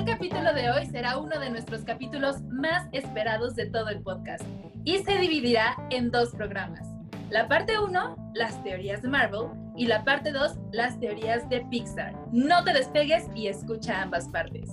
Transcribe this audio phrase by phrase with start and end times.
[0.00, 4.42] El capítulo de hoy será uno de nuestros capítulos más esperados de todo el podcast
[4.82, 6.88] y se dividirá en dos programas.
[7.28, 12.14] La parte 1, las teorías de Marvel, y la parte 2, las teorías de Pixar.
[12.32, 14.70] No te despegues y escucha ambas partes.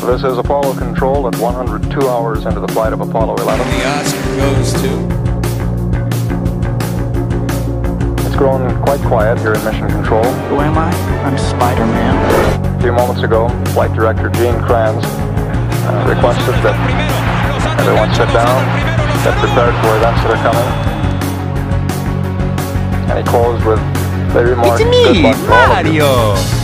[0.00, 3.56] This is Apollo Control at 102 hours into the flight of Apollo 11.
[3.56, 5.21] The Oscar goes to.
[8.42, 10.24] Grown quite quiet here in Mission Control.
[10.50, 10.90] Who am I?
[11.22, 12.74] I'm Spider-Man.
[12.76, 16.74] A few moments ago, Flight Director Gene Kranz uh, requested that
[17.78, 18.58] everyone sit down,
[19.22, 20.68] get prepared for events that are coming.
[23.10, 23.78] And he closed with
[24.34, 26.61] the remark, It's "Good me, luck to all of you." Mario.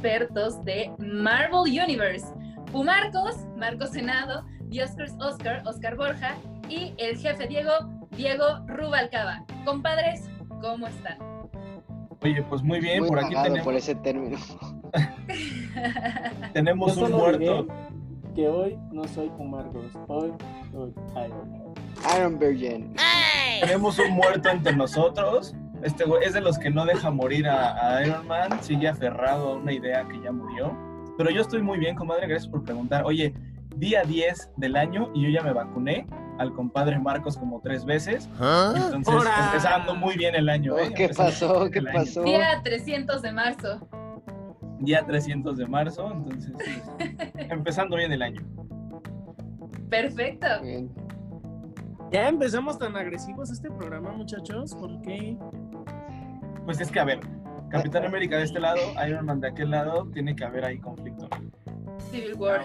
[0.00, 2.26] Expertos de Marvel Universe.
[2.72, 6.36] Marcos, Marcos Senado, y Oscars Oscar, Oscar Borja
[6.70, 7.72] y el jefe Diego,
[8.16, 9.44] Diego Rubalcaba.
[9.66, 10.30] Compadres,
[10.62, 11.18] ¿cómo están?
[12.22, 14.38] Oye, pues muy bien, Muy por aquí tenemos, por ese término.
[16.54, 17.66] tenemos Yo un muerto.
[18.34, 20.32] que hoy no soy Marcos, hoy
[20.72, 20.94] soy
[21.26, 21.74] Iron Man.
[22.16, 22.94] Iron Virgin.
[23.60, 25.54] Tenemos un muerto entre nosotros.
[25.82, 29.52] Este güey es de los que no deja morir a, a Iron Man, sigue aferrado
[29.52, 30.76] a una idea que ya murió.
[31.16, 33.04] Pero yo estoy muy bien, comadre, gracias por preguntar.
[33.04, 33.34] Oye,
[33.76, 36.06] día 10 del año y yo ya me vacuné
[36.38, 38.28] al compadre Marcos como tres veces.
[38.34, 39.46] Entonces, ¡Hora!
[39.46, 40.78] empezando muy bien el año.
[40.78, 40.92] ¿eh?
[40.94, 41.70] ¿Qué pasó?
[41.70, 41.88] ¿Qué año.
[41.92, 42.22] pasó?
[42.22, 43.88] Día 300 de marzo.
[44.80, 47.18] Día 300 de marzo, entonces, pues,
[47.50, 48.40] empezando bien el año.
[49.90, 50.46] Perfecto.
[50.62, 50.90] Bien.
[52.10, 55.36] Ya empezamos tan agresivos este programa, muchachos, ¿por qué?
[56.64, 57.20] Pues es que, a ver,
[57.68, 61.28] Capitán América de este lado, Iron Man de aquel lado, tiene que haber ahí conflicto.
[62.10, 62.62] Civil War.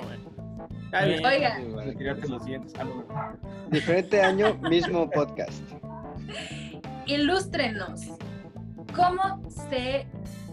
[0.91, 1.28] Ah, bueno.
[1.28, 2.73] Oiga, Para tirarte los dientes.
[2.79, 3.34] Ah,
[3.69, 5.61] Diferente año, mismo podcast.
[7.05, 8.09] ilústrenos.
[8.95, 10.07] ¿Cómo se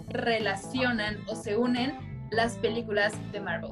[0.08, 1.96] relacionan o se unen
[2.30, 3.70] las películas de Marvel?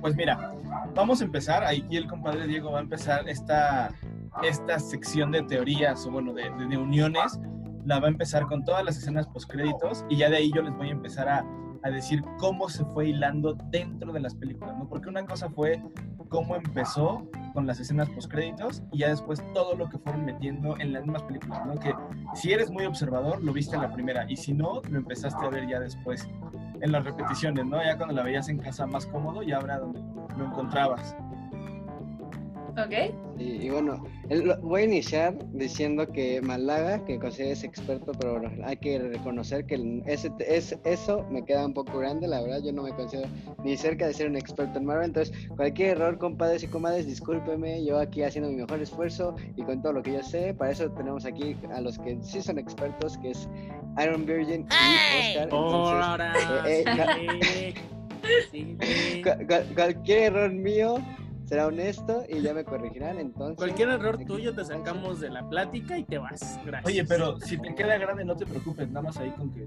[0.00, 0.52] Pues mira,
[0.94, 1.64] vamos a empezar.
[1.64, 3.90] Aquí el compadre Diego va a empezar esta,
[4.42, 7.38] esta sección de teorías o bueno, de, de- uniones.
[7.84, 10.74] La va a empezar con todas las escenas postcréditos y ya de ahí yo les
[10.76, 11.44] voy a empezar a,
[11.84, 14.88] a decir cómo se fue hilando dentro de las películas, ¿no?
[14.88, 15.80] Porque una cosa fue
[16.28, 20.92] cómo empezó con las escenas postcréditos y ya después todo lo que fueron metiendo en
[20.92, 21.76] las mismas películas, ¿no?
[21.76, 21.94] Que
[22.34, 25.48] si eres muy observador, lo viste en la primera y si no, lo empezaste a
[25.48, 26.28] ver ya después
[26.80, 27.82] en las repeticiones, ¿no?
[27.82, 30.00] Ya cuando la veías en casa más cómodo, ya habrá donde
[30.36, 31.16] lo encontrabas.
[32.78, 32.92] ¿Ok?
[33.38, 38.76] Y, y bueno, el- voy a iniciar diciendo que Malaga, que consideres experto, pero hay
[38.76, 42.72] que reconocer que el- ese, es, eso me queda un poco grande, la verdad, yo
[42.74, 43.30] no me considero
[43.64, 47.82] ni cerca de ser un experto en Marvel, entonces cualquier error, compadres y comadres, discúlpeme,
[47.82, 50.90] yo aquí haciendo mi mejor esfuerzo y con todo lo que yo sé, para eso
[50.90, 53.48] tenemos aquí a los que sí son expertos, que es
[54.02, 55.48] Iron Virgin y Oscar.
[55.52, 56.32] Ahora,
[56.66, 57.74] eh,
[58.52, 59.22] sí, sí, sí.
[59.22, 60.96] Cu- cu- cualquier error mío
[61.46, 63.18] será honesto y ya me corregirán.
[63.18, 66.58] Entonces, Cualquier error tuyo te sacamos de la plática y te vas.
[66.64, 66.84] Gracias.
[66.92, 69.66] Oye, pero si te queda grande, no te preocupes, nada más ahí con que.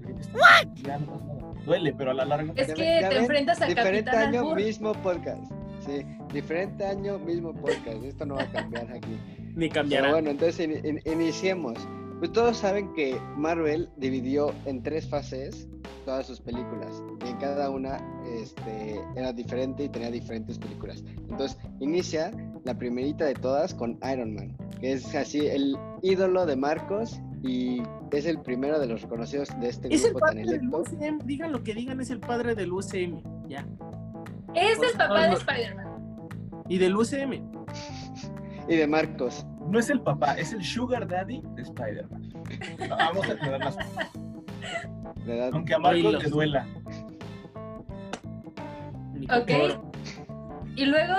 [0.82, 1.54] Ya no pasa nada.
[1.64, 2.52] Duele, pero a la larga.
[2.56, 4.56] Es que te ven, enfrentas a Diferente Capitán año, Albur.
[4.56, 5.50] mismo podcast.
[5.86, 8.04] Sí, diferente año, mismo podcast.
[8.04, 9.18] Esto no va a cambiar aquí.
[9.54, 10.10] Ni Pero cambiará.
[10.10, 11.78] bueno, entonces in- in- iniciemos.
[12.20, 15.66] Pues todos saben que Marvel dividió en tres fases
[16.04, 17.02] todas sus películas.
[17.24, 17.96] Y en cada una
[18.26, 21.02] este, era diferente y tenía diferentes películas.
[21.30, 22.30] Entonces inicia
[22.64, 27.82] la primerita de todas con Iron Man, que es así el ídolo de Marcos y
[28.12, 30.78] es el primero de los reconocidos de este Es el grupo tan padre del electo.
[30.78, 31.18] UCM.
[31.26, 33.22] Digan lo que digan, es el padre del UCM.
[33.48, 33.66] Ya.
[34.54, 35.36] Es Pues, el papá de no.
[35.38, 35.86] Spider-Man.
[36.68, 37.50] Y del UCM.
[38.70, 39.44] Y de Marcos.
[39.68, 42.32] No es el papá, es el Sugar Daddy de Spider-Man.
[42.88, 44.10] Vamos a aclarar las cosas.
[45.52, 46.66] Aunque a Marcos le duela.
[49.30, 49.50] Ok.
[50.76, 51.14] Y luego,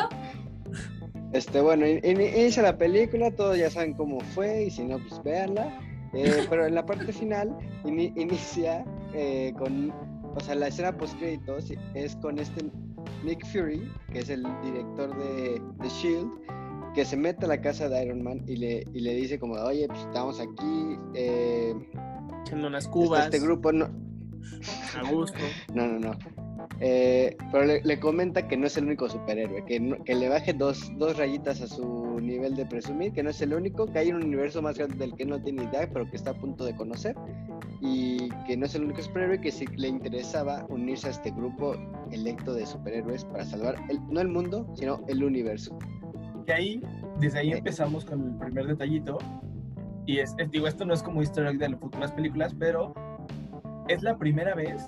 [1.34, 4.98] Este, bueno, in- in- inicia la película, todos ya saben cómo fue, y si no,
[5.00, 5.68] pues véanla.
[6.14, 7.56] Eh, pero en la parte final
[7.86, 8.84] ini- inicia
[9.14, 9.92] eh, con,
[10.36, 12.66] o sea, la escena post créditos es con este
[13.24, 16.30] Nick Fury, que es el director de, de Shield,
[16.94, 19.54] que se mete a la casa de Iron Man y le, y le dice como,
[19.56, 21.74] oye, pues estamos aquí, eh,
[22.46, 23.26] Echando unas está cubas.
[23.26, 23.86] este grupo, no,
[25.00, 25.38] A gusto.
[25.74, 26.18] no, no, no.
[26.80, 30.30] Eh, pero le, le comenta que no es el único superhéroe, que, no- que le
[30.30, 34.00] baje dos, dos rayitas a su nivel de presumir, que no es el único, que
[34.00, 36.66] hay un universo más grande del que no tiene idea, pero que está a punto
[36.66, 37.16] de conocer,
[37.82, 41.76] y que no es el único superhéroe, que sí le interesaba unirse a este grupo
[42.12, 45.78] electo de superhéroes para salvar, el, no el mundo, sino el universo.
[46.46, 46.84] Que ahí,
[47.20, 49.18] desde ahí empezamos con el primer detallito.
[50.06, 52.94] Y es, es- digo, esto no es como easter egg de futuras películas, pero
[53.88, 54.88] es la primera vez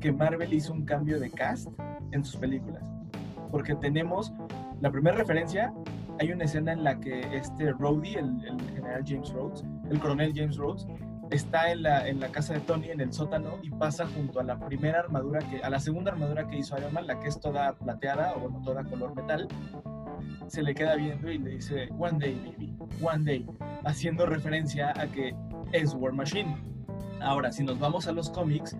[0.00, 1.68] que Marvel hizo un cambio de cast
[2.12, 2.82] en sus películas.
[3.50, 4.32] Porque tenemos
[4.80, 5.72] la primera referencia,
[6.18, 10.32] hay una escena en la que este Rhodey, el, el general James Rhodes, el coronel
[10.34, 10.86] James Rhodes,
[11.30, 14.42] está en la, en la casa de Tony en el sótano y pasa junto a
[14.42, 17.38] la primera armadura que, a la segunda armadura que hizo Iron Man, la que es
[17.38, 19.46] toda plateada o bueno, toda color metal,
[20.50, 23.46] se le queda viendo y le dice One day, baby, one day,
[23.84, 25.34] haciendo referencia a que
[25.72, 26.56] es War Machine.
[27.20, 28.76] Ahora, si nos vamos a los cómics,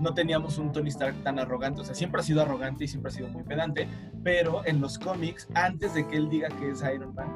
[0.00, 3.12] no teníamos un Tony Stark tan arrogante, o sea, siempre ha sido arrogante y siempre
[3.12, 3.86] ha sido muy pedante,
[4.24, 7.28] pero en los cómics, antes de que él diga que es Iron Man,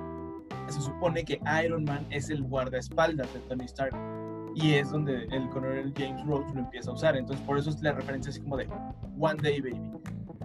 [0.69, 3.97] se supone que Iron Man es el guardaespaldas de Tony Stark.
[4.55, 7.17] Y es donde el coronel James Rhodes lo empieza a usar.
[7.17, 8.69] Entonces, por eso es la referencia así como de
[9.19, 9.93] One Day Baby.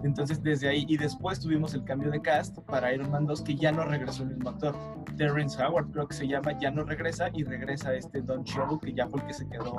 [0.04, 3.54] Entonces, desde ahí, y después tuvimos el cambio de cast para Iron Man 2, que
[3.56, 4.76] ya no regresó el mismo actor.
[5.16, 8.92] Terrence Howard, creo que se llama, ya no regresa y regresa este Don Cheadle, que
[8.92, 9.76] ya fue el que se quedó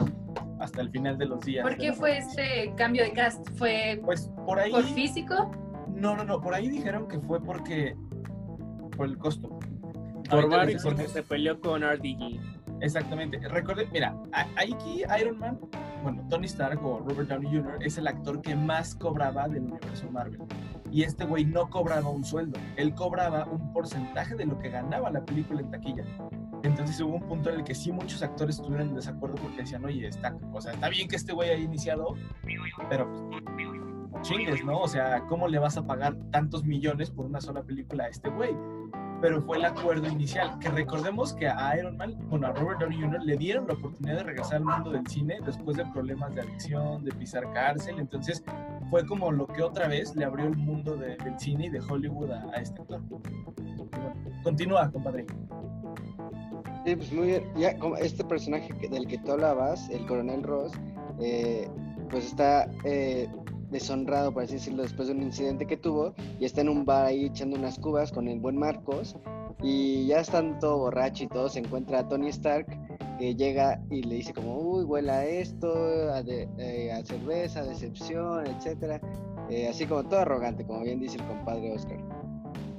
[0.60, 1.62] hasta el final de los días.
[1.64, 3.48] ¿Por qué fue este cambio de cast?
[3.52, 4.72] ¿Fue Pues por ahí.
[4.72, 5.52] por físico?
[5.94, 7.96] No, no, no, por ahí dijeron que fue porque.
[8.98, 9.60] por el costo.
[10.28, 12.55] Por digo porque se peleó con RDG.
[12.86, 13.40] Exactamente.
[13.40, 15.60] Recuerde, mira, aquí Iron Man,
[16.04, 17.80] bueno, Tony Stark o Robert Downey Jr.
[17.82, 20.40] es el actor que más cobraba del universo Marvel.
[20.92, 25.10] Y este güey no cobraba un sueldo, él cobraba un porcentaje de lo que ganaba
[25.10, 26.06] la película en taquilla.
[26.62, 29.84] Entonces hubo un punto en el que sí muchos actores estuvieron en desacuerdo porque decían,
[29.84, 32.14] oye, está, o sea, está bien que este güey haya iniciado,
[32.88, 33.44] pero pues,
[34.22, 34.80] chingues, ¿no?
[34.80, 38.30] O sea, ¿cómo le vas a pagar tantos millones por una sola película a este
[38.30, 38.56] güey?
[39.26, 40.60] Pero fue el acuerdo inicial.
[40.60, 43.24] Que recordemos que a Iron Man, bueno, a Robert Downey Jr.
[43.24, 47.04] le dieron la oportunidad de regresar al mundo del cine después de problemas de adicción,
[47.04, 47.96] de pisar cárcel.
[47.98, 48.44] Entonces
[48.92, 51.80] fue como lo que otra vez le abrió el mundo de- del cine y de
[51.80, 53.02] Hollywood a, este actor.
[53.10, 54.14] Bueno,
[54.44, 55.26] continúa, compadre.
[56.86, 57.52] Sí, pues muy bien.
[57.56, 57.70] Ya,
[58.00, 60.72] este personaje del que tú hablabas, el coronel Ross,
[61.20, 61.68] eh,
[62.12, 63.28] pues está eh,
[63.76, 67.06] deshonrado, por así decirlo, después de un incidente que tuvo y está en un bar
[67.06, 69.16] ahí echando unas cubas con el buen Marcos
[69.64, 72.68] y ya estando todo borracho y todo, se encuentra a Tony Stark
[73.18, 75.68] que llega y le dice como, uy, huele a esto,
[76.12, 79.00] a, de- eh, a cerveza, a decepción, etcétera.
[79.50, 82.00] Eh, así como todo arrogante, como bien dice el compadre Oscar.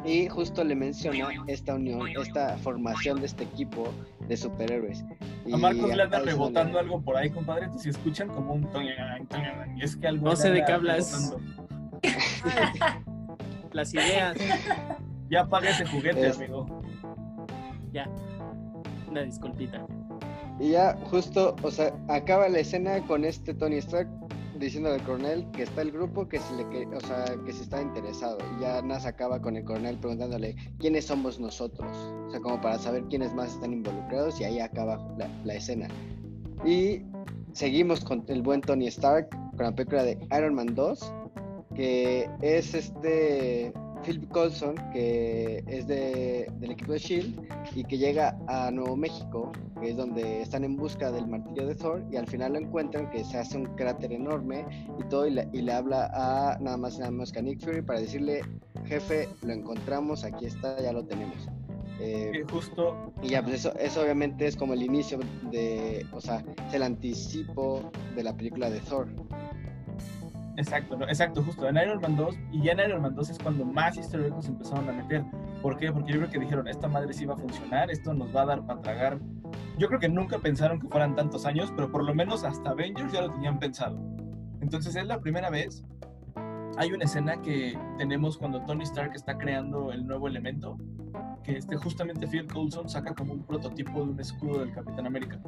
[0.06, 3.88] Y justo le menciona esta unión, esta formación de este equipo
[4.28, 5.04] de superhéroes.
[5.52, 7.68] A Marcos le anda rebotando donde- algo por ahí, compadre.
[7.78, 8.68] Si escuchan como un
[9.76, 11.34] y es que algo No sé de qué hablas.
[13.72, 14.36] Las ideas.
[15.28, 16.66] Ya apaga ese juguete, Es- amigo.
[17.92, 18.08] Ya.
[19.10, 19.84] Una disculpita.
[20.60, 24.08] Y ya justo, o sea, acaba la escena con este Tony Stark
[24.58, 27.62] diciendo al coronel que está el grupo que se le que, o sea, que se
[27.62, 28.38] está interesado.
[28.56, 31.90] Y ya Nas acaba con el coronel preguntándole quiénes somos nosotros.
[32.26, 34.98] O sea, como para saber quiénes más están involucrados y ahí acaba
[35.44, 35.88] la escena.
[36.64, 37.02] Y
[37.52, 41.12] seguimos con el buen Tony Stark con la película de Iron Man 2,
[41.74, 43.72] que es este
[44.06, 49.50] Phil Coulson, que es de, del equipo de Shield y que llega a Nuevo México,
[49.80, 53.10] que es donde están en busca del martillo de Thor, y al final lo encuentran
[53.10, 54.64] que se hace un cráter enorme
[54.98, 57.42] y todo, y le, y le habla a nada más y nada menos que a
[57.42, 58.42] Nick Fury para decirle,
[58.84, 61.48] jefe, lo encontramos, aquí está, ya lo tenemos.
[61.98, 65.18] Eh, Que justo y ya, pues eso, eso obviamente es como el inicio
[65.50, 69.08] de, o sea, es el anticipo de la película de Thor.
[70.56, 73.64] Exacto, exacto, justo en Iron Man 2 y ya en Iron Man 2 es cuando
[73.64, 75.22] más easter eggs empezaron a meter.
[75.60, 75.92] ¿Por qué?
[75.92, 78.46] Porque yo creo que dijeron, esta madre sí va a funcionar, esto nos va a
[78.46, 79.18] dar para tragar.
[79.78, 83.12] Yo creo que nunca pensaron que fueran tantos años, pero por lo menos hasta Avengers
[83.12, 83.98] ya lo tenían pensado.
[84.62, 85.84] Entonces es la primera vez.
[86.78, 90.78] Hay una escena que tenemos cuando Tony Stark está creando el nuevo elemento,
[91.46, 95.38] que este justamente Phil Coulson saca como un prototipo de un escudo del Capitán América.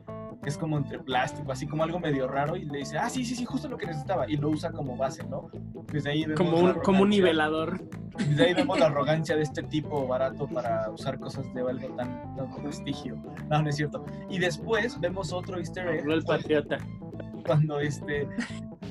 [0.40, 3.24] que es como entre plástico, así como algo medio raro, y le dice, ah, sí,
[3.24, 5.50] sí, sí, justo lo que necesitaba, y lo usa como base, ¿no?
[5.92, 7.82] Desde ahí vemos Como un, como un nivelador.
[8.16, 12.36] Desde ahí vemos la arrogancia de este tipo barato para usar cosas de algo tan,
[12.36, 13.16] tan prestigio.
[13.50, 14.04] No, no es cierto.
[14.30, 16.78] Y después vemos otro easter egg el patriota.
[17.44, 18.28] cuando este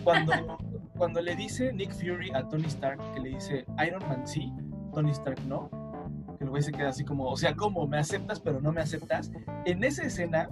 [0.03, 0.57] cuando
[0.97, 4.51] cuando le dice Nick Fury a Tony Stark que le dice Iron Man sí,
[4.93, 5.69] Tony Stark no,
[6.37, 7.87] que el güey se queda así como, o sea, ¿cómo?
[7.87, 9.31] ¿Me aceptas pero no me aceptas?
[9.65, 10.49] En esa escena,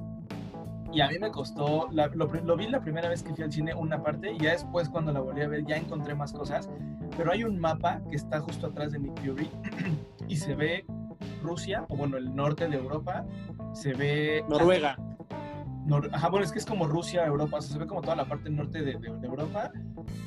[0.92, 3.52] y a mí me costó, la- lo, lo vi la primera vez que fui al
[3.52, 6.70] cine una parte, y ya después cuando la volví a ver ya encontré más cosas,
[7.18, 9.50] pero hay un mapa que está justo atrás de Nick Fury
[10.28, 10.86] y se ve
[11.44, 13.26] Rusia, o bueno, el norte de Europa,
[13.74, 14.44] se ve...
[14.50, 14.98] Noruega.
[15.86, 18.16] Nor- Ajá, bueno, es que es como Rusia, Europa, o sea, se ve como toda
[18.16, 19.72] la parte norte de, de- de Europa,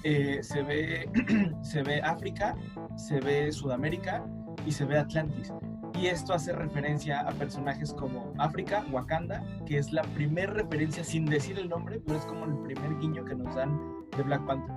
[0.05, 1.11] eh, se, ve,
[1.62, 2.55] se ve África,
[2.97, 4.25] se ve Sudamérica
[4.68, 5.50] y se ve Atlantis.
[5.94, 11.25] Y esto hace referencia a personajes como África, Wakanda, que es la primer referencia sin
[11.25, 13.80] decir el nombre, pero es como el primer guiño que nos dan
[14.14, 14.76] de Black Panther.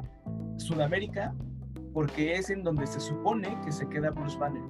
[0.56, 1.36] Sudamérica,
[1.94, 4.64] porque es en donde se supone que se queda Bruce Banner.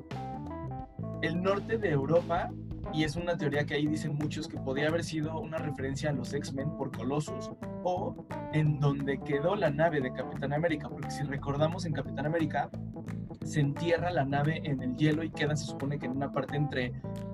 [1.21, 2.49] El norte de Europa
[2.93, 6.13] y es una teoría que ahí dicen muchos que podría haber sido una referencia a
[6.13, 7.51] los X-Men por Colossus
[7.83, 12.69] o en donde quedó la nave de Capitán América, porque si recordamos en Capitán América
[13.43, 16.55] se entierra la nave en el hielo y queda se supone que en una parte
[16.55, 16.93] entre,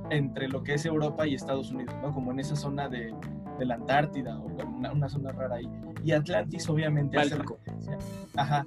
[0.09, 2.13] entre lo que es Europa y Estados Unidos, ¿no?
[2.13, 3.13] como en esa zona de,
[3.59, 5.69] de la Antártida o una, una zona rara ahí.
[6.03, 7.97] Y Atlantis obviamente hace referencia.
[8.35, 8.65] Ajá,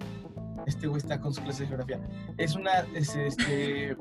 [0.66, 2.00] este güey está con su clase de geografía.
[2.36, 3.96] Es una, es, este,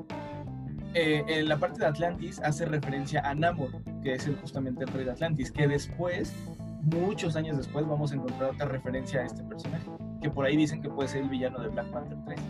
[0.94, 3.70] eh, en la parte de Atlantis hace referencia a Namor,
[4.02, 6.34] que es el, justamente el rey de Atlantis, que después,
[6.82, 9.86] muchos años después, vamos a encontrar otra referencia a este personaje,
[10.20, 12.40] que por ahí dicen que puede ser el villano de Black Panther 3.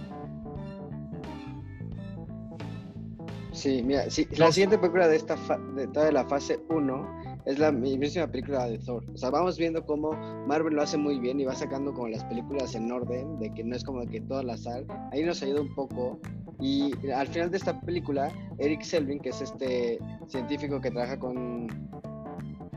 [3.61, 7.59] Sí, mira, sí, la siguiente película de esta fa- de toda la fase 1 es
[7.59, 9.05] la misma película de Thor.
[9.13, 10.13] O sea, vamos viendo cómo
[10.47, 13.63] Marvel lo hace muy bien y va sacando como las películas en orden, de que
[13.63, 14.87] no es como que todas las sal.
[15.13, 16.19] Ahí nos ayuda un poco.
[16.59, 19.99] Y al final de esta película, Eric Selvin, que es este
[20.29, 21.69] científico que trabaja con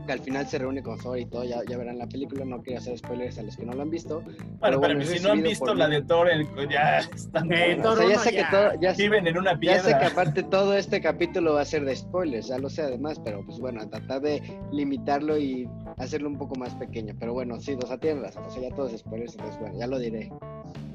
[0.04, 2.62] que al final se reúne con Thor y todo, ya, ya verán la película, no
[2.62, 4.22] quiero hacer spoilers a los que no lo han visto.
[4.60, 5.94] Bueno, bueno, pero si no han visto por la mí.
[5.96, 8.50] de Thor, el- ya están Eh, o Thor sea, ya sé que ya.
[8.50, 10.06] todo, ya, viven en una Ya sé que piedra.
[10.08, 13.58] aparte todo este capítulo va a ser de spoilers, ya lo sé además, pero pues
[13.58, 14.42] bueno, a tratar de
[14.72, 17.14] limitarlo y hacerlo un poco más pequeño.
[17.18, 19.86] Pero bueno, sí, o sea, tienen razón, o sea, ya todos spoilers, entonces bueno, ya
[19.86, 20.30] lo diré.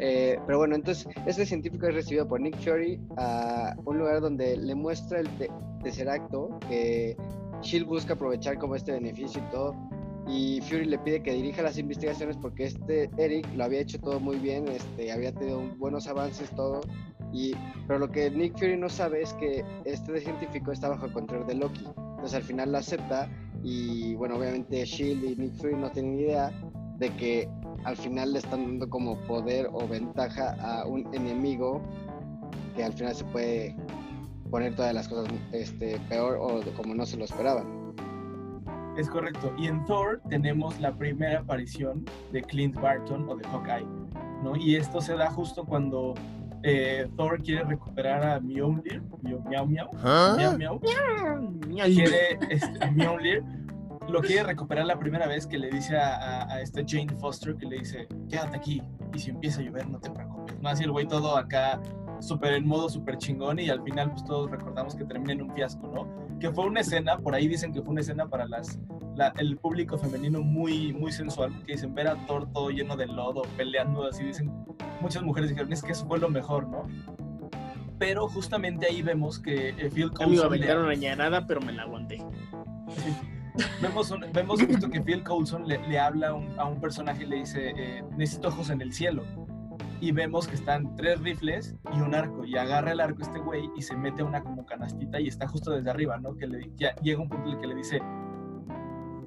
[0.01, 4.55] Eh, pero bueno, entonces este científico es recibido por Nick Fury a un lugar donde
[4.55, 5.49] le muestra el te-
[5.83, 7.15] Tesseracto que
[7.61, 9.75] Shield busca aprovechar como este beneficio y todo.
[10.27, 14.19] Y Fury le pide que dirija las investigaciones porque este Eric lo había hecho todo
[14.19, 16.81] muy bien, este, había tenido buenos avances, todo.
[17.33, 17.53] Y,
[17.87, 21.47] pero lo que Nick Fury no sabe es que este científico está bajo el control
[21.47, 21.85] de Loki.
[21.97, 23.29] Entonces al final lo acepta
[23.63, 26.51] y bueno, obviamente Shield y Nick Fury no tienen idea
[26.97, 27.49] de que
[27.85, 31.81] al final le están dando como poder o ventaja a un enemigo
[32.75, 33.75] que al final se puede
[34.49, 37.79] poner todas las cosas este, peor o como no se lo esperaban.
[38.97, 39.53] Es correcto.
[39.57, 43.87] Y en Thor tenemos la primera aparición de Clint Barton o de Hawkeye,
[44.43, 44.55] ¿no?
[44.57, 46.15] Y esto se da justo cuando
[46.63, 49.89] eh, Thor quiere recuperar a Mjolnir, Miau Miau Miau,
[50.57, 53.43] Miau Miau, quiere este, Mjolnir,
[54.09, 57.55] lo quiere recuperar la primera vez que le dice a, a, a esta Jane Foster
[57.55, 58.81] que le dice, quédate aquí
[59.13, 60.59] y si empieza a llover no te preocupes.
[60.61, 61.79] No así el güey todo acá
[62.19, 65.53] súper en modo súper chingón y al final pues todos recordamos que termina en un
[65.53, 66.39] fiasco, ¿no?
[66.39, 68.79] Que fue una escena, por ahí dicen que fue una escena para las
[69.15, 73.07] la- el público femenino muy muy sensual, que dicen ver a Thor todo lleno de
[73.07, 74.51] lodo, peleando así, dicen,
[75.01, 76.83] muchas mujeres dijeron, es que eso fue lo mejor, ¿no?
[77.97, 81.73] Pero justamente ahí vemos que eh, Phil me Coulson le- aventar una ñanada, pero me
[81.73, 82.23] la aguanté.
[83.81, 87.23] vemos, un- vemos justo que Phil Coulson le, le habla a un, a un personaje
[87.23, 89.23] y le dice, eh, necesito ojos en el cielo.
[90.01, 92.45] Y vemos que están tres rifles y un arco.
[92.45, 95.47] Y agarra el arco este güey y se mete a una como canastita y está
[95.47, 96.35] justo desde arriba, ¿no?
[96.35, 97.99] Que le, ya llega un punto en el que le dice,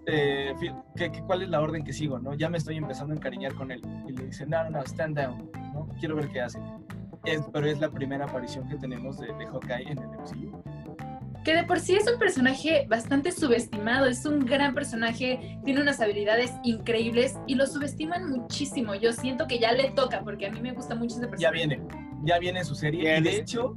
[0.06, 0.54] eh,
[0.96, 2.34] ¿qué, qué, cuál es la orden que sigo, no?
[2.34, 3.82] Ya me estoy empezando a encariñar con él.
[4.08, 5.88] Y le dice, no, no, no, stand down, ¿no?
[6.00, 6.58] Quiero ver qué hace.
[7.24, 10.62] Es, pero es la primera aparición que tenemos de, de Hawkeye en el MCU.
[11.44, 16.00] Que de por sí es un personaje bastante subestimado, es un gran personaje, tiene unas
[16.00, 18.94] habilidades increíbles y lo subestiman muchísimo.
[18.94, 21.42] Yo siento que ya le toca, porque a mí me gusta mucho ese personaje.
[21.42, 21.82] ya viene,
[22.24, 23.18] ya viene su serie.
[23.18, 23.76] Y de hecho,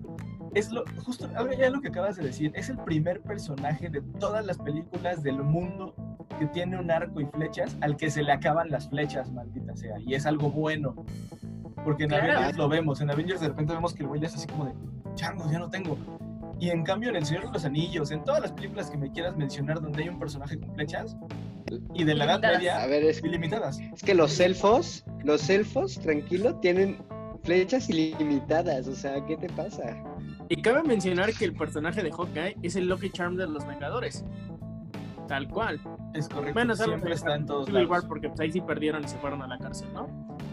[0.54, 4.02] es lo, justo ahora ya lo que acabas de decir, es el primer personaje de
[4.20, 5.96] todas las películas del mundo
[6.40, 9.98] que tiene un arco y flechas al que se le acaban las flechas, maldita sea.
[10.06, 10.96] Y es algo bueno.
[11.84, 12.32] Porque en Claro.
[12.32, 14.74] Avengers lo vemos, en Avengers de repente vemos que el güey es así como de,
[15.16, 15.98] changos, ya no tengo.
[16.60, 19.12] Y en cambio en El Señor de los Anillos, en todas las películas que me
[19.12, 21.18] quieras mencionar donde hay un personaje con flechas,
[21.94, 22.42] y de la Edad.
[22.42, 23.80] Media A ver, es, ilimitadas.
[23.80, 26.98] es que los elfos, los elfos, tranquilo, tienen
[27.44, 28.88] flechas ilimitadas.
[28.88, 30.04] O sea, ¿qué te pasa?
[30.50, 34.24] Y cabe mencionar que el personaje de Hawkeye es el Lucky Charm de los Vengadores.
[35.28, 35.82] Tal cual.
[36.14, 36.54] Es correcto.
[36.54, 37.90] Bueno, siempre que está en todos lados.
[37.90, 40.08] War, porque pues, ahí sí perdieron y se fueron a la cárcel, ¿no?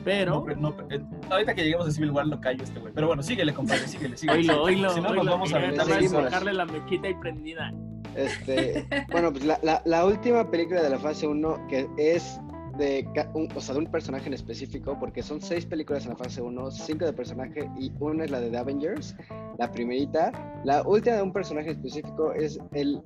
[0.04, 0.34] Pero.
[0.34, 2.92] No, pero no, eh, ahorita que lleguemos a Civil War lo callo este güey.
[2.92, 4.38] Pero bueno, síguele, compadre, síguele, síguele.
[4.40, 7.72] Oílo, oílo, Si no, nos oílo, vamos que a aventar la mechita y prendida.
[8.16, 12.38] Este, bueno, pues la, la- la última película de la fase 1 que es
[12.76, 16.16] de, un, o sea, de un personaje en específico, porque son seis películas en la
[16.16, 19.14] fase 1, cinco de personaje y una es la de The Avengers,
[19.58, 20.32] la primerita.
[20.64, 23.00] La última de un personaje específico es el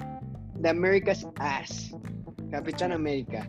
[0.54, 1.94] de America's Ass,
[2.50, 3.48] Capitán América,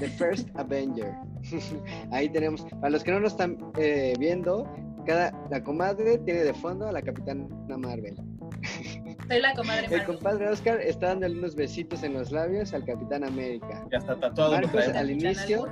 [0.00, 1.12] The First Avenger.
[2.10, 4.66] Ahí tenemos, para los que no lo están eh, viendo,
[5.06, 7.46] cada, la comadre tiene de fondo a la Capitana
[7.78, 8.16] Marvel.
[9.28, 13.24] Soy la comadre El compadre Oscar está dándole unos besitos en los labios al Capitán
[13.24, 13.86] América.
[13.90, 14.52] Ya está tatuado.
[14.52, 15.66] Marcos al inicio.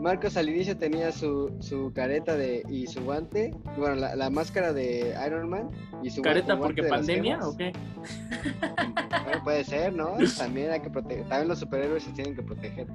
[0.00, 4.72] Marcos al inicio tenía su, su careta de, y su guante, bueno, la, la máscara
[4.72, 5.70] de Iron Man
[6.04, 7.72] y su ¿Careta guante- porque de pandemia o qué?
[9.24, 10.14] Bueno, puede ser, ¿no?
[10.38, 12.86] También hay que proteger, también los superhéroes se tienen que proteger.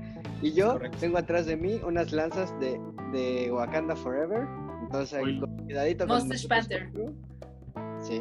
[0.42, 0.98] Y yo Correcto.
[1.00, 2.80] tengo atrás de mí unas lanzas de,
[3.14, 4.46] de Wakanda Forever,
[4.82, 6.90] entonces ahí con- cuidadito con nosotros, Panther.
[8.02, 8.20] Sí,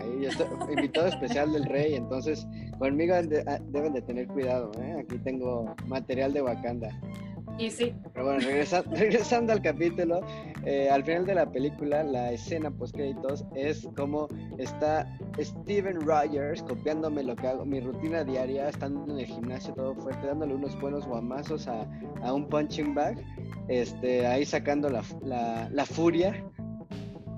[0.00, 2.46] ahí yo estoy invitado especial del rey, entonces
[2.78, 4.96] conmigo han de- ah, deben de tener cuidado, ¿eh?
[5.00, 6.90] Aquí tengo material de Wakanda.
[7.58, 10.20] Y sí, Pero bueno, regresa- regresando al capítulo,
[10.64, 15.06] eh, al final de la película, la escena post créditos es como está
[15.38, 20.26] Steven Rogers copiándome lo que hago, mi rutina diaria, estando en el gimnasio todo fuerte,
[20.26, 21.86] dándole unos buenos guamazos a,
[22.22, 23.16] a un punching bag,
[23.68, 26.44] este, ahí sacando la, la, la furia.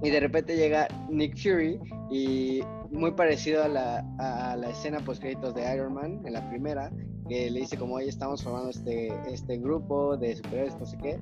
[0.03, 1.81] Y de repente llega Nick Fury
[2.11, 6.47] y muy parecido a la, a la escena post créditos de Iron Man en la
[6.51, 6.91] primera,
[7.29, 11.19] que le dice como hoy estamos formando este, este grupo de superhéroes, no sé qué.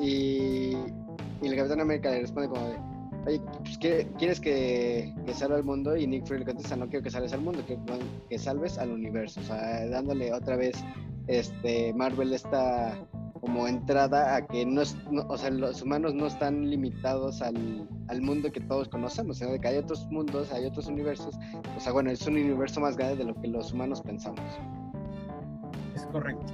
[0.00, 0.72] Y,
[1.42, 2.76] y el Capitán América le responde como de,
[3.26, 5.96] oye, pues, ¿qué- ¿quieres que, que salve al mundo?
[5.96, 7.82] Y Nick Fury le contesta, no quiero que salves al mundo, quiero
[8.28, 9.40] que salves al universo.
[9.40, 10.76] O sea, dándole otra vez
[11.26, 12.96] este Marvel esta
[13.40, 17.88] como entrada a que no es, no- o sea, los humanos no están limitados al,
[18.08, 21.36] al mundo que todos conocemos, sino de que hay otros mundos, hay otros universos.
[21.76, 24.40] O sea, bueno, es un universo más grande de lo que los humanos pensamos.
[26.12, 26.52] Correcto.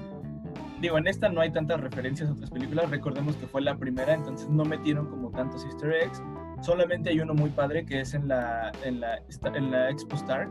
[0.81, 2.91] Digo, en esta no hay tantas referencias a otras películas.
[2.91, 6.23] Recordemos que fue la primera, entonces no metieron como tantos easter eggs.
[6.61, 9.19] Solamente hay uno muy padre que es en la, en la,
[9.55, 10.51] en la Expo Stark.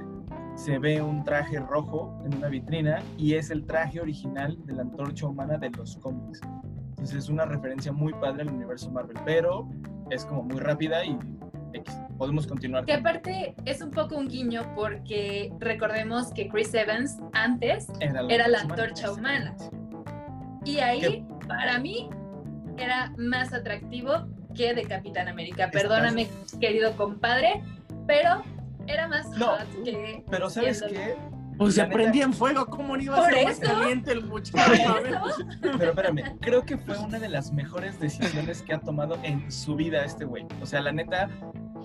[0.55, 4.83] Se ve un traje rojo en una vitrina y es el traje original de la
[4.83, 6.41] antorcha humana de los cómics.
[6.89, 9.69] Entonces es una referencia muy padre al universo Marvel, pero
[10.09, 11.17] es como muy rápida y
[11.73, 11.93] X.
[12.17, 12.85] podemos continuar.
[12.85, 18.47] que aparte es un poco un guiño porque recordemos que Chris Evans antes Era era
[18.47, 19.55] la antorcha humana.
[20.65, 21.25] y ahí ¿Qué?
[21.47, 22.09] para mí
[22.77, 25.69] era más atractivo que de Capitán América.
[25.71, 26.27] Perdóname,
[26.59, 27.61] querido compadre,
[28.07, 28.43] pero
[28.87, 31.15] era más No, hot que Pero ¿sabes qué?
[31.57, 34.95] Pues se prendía en fuego, ¿cómo no iba a ser más caliente el muchacho?
[35.61, 39.75] Pero espérame, creo que fue una de las mejores decisiones que ha tomado en su
[39.75, 40.45] vida este güey.
[40.61, 41.29] O sea, la neta,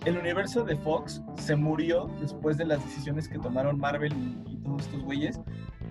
[0.04, 4.56] el universo de Fox se murió después de las decisiones que tomaron Marvel y, y
[4.58, 5.40] todos estos güeyes.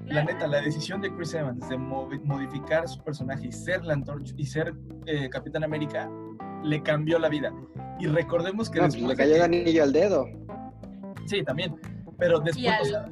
[0.05, 4.33] La neta, la decisión de Chris Evans de modificar su personaje y ser la antorcha
[4.37, 4.73] y ser
[5.05, 6.09] eh, Capitán América
[6.63, 7.53] le cambió la vida.
[7.99, 10.25] Y recordemos que No, pues, después le cayó el anillo al dedo.
[11.25, 11.75] Sí, también.
[12.17, 13.09] Pero después, o sea.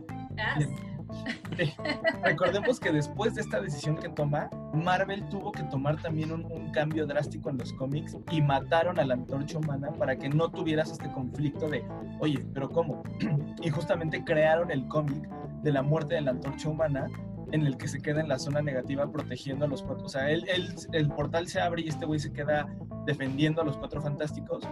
[2.23, 7.05] Recordemos que después de esta decisión que toma, Marvel tuvo que tomar también un, cambio
[7.05, 11.09] drástico en los cómics y mataron a la antorcha humana para que no tuvieras este
[11.13, 11.85] conflicto de,
[12.19, 13.01] oye, pero ¿cómo?
[13.61, 15.29] y justamente crearon el cómic
[15.63, 17.07] de la muerte de la antorcha humana
[17.53, 20.05] en el que se queda en la zona negativa protegiendo a los cuatro.
[20.05, 22.67] O sea, el portal se abre y este güey se queda
[23.05, 24.63] defendiendo a los cuatro fantásticos.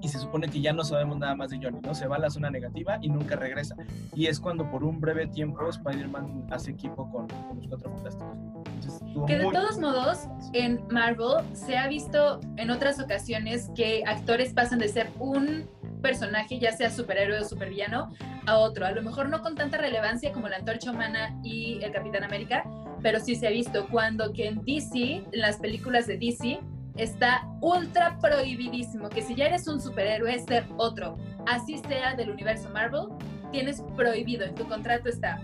[0.00, 1.94] Y se supone que ya no sabemos nada más de Johnny, ¿no?
[1.94, 3.76] Se va a la zona negativa y nunca regresa.
[4.14, 8.36] Y es cuando por un breve tiempo Spider-Man hace equipo con, con los cuatro fantásticos.
[8.66, 14.52] Entonces, Que de todos modos, en Marvel se ha visto en otras ocasiones que actores
[14.52, 15.68] pasan de ser un
[16.02, 18.12] personaje, ya sea superhéroe o supervillano,
[18.46, 18.86] a otro.
[18.86, 22.64] A lo mejor no con tanta relevancia como la Antorcha Humana y el Capitán América,
[23.02, 26.60] pero sí se ha visto cuando que en DC, en las películas de DC,
[26.96, 31.16] está ultra prohibidísimo que si ya eres un superhéroe, ser otro.
[31.46, 33.08] Así sea del universo Marvel,
[33.50, 35.40] tienes prohibido, en tu contrato está.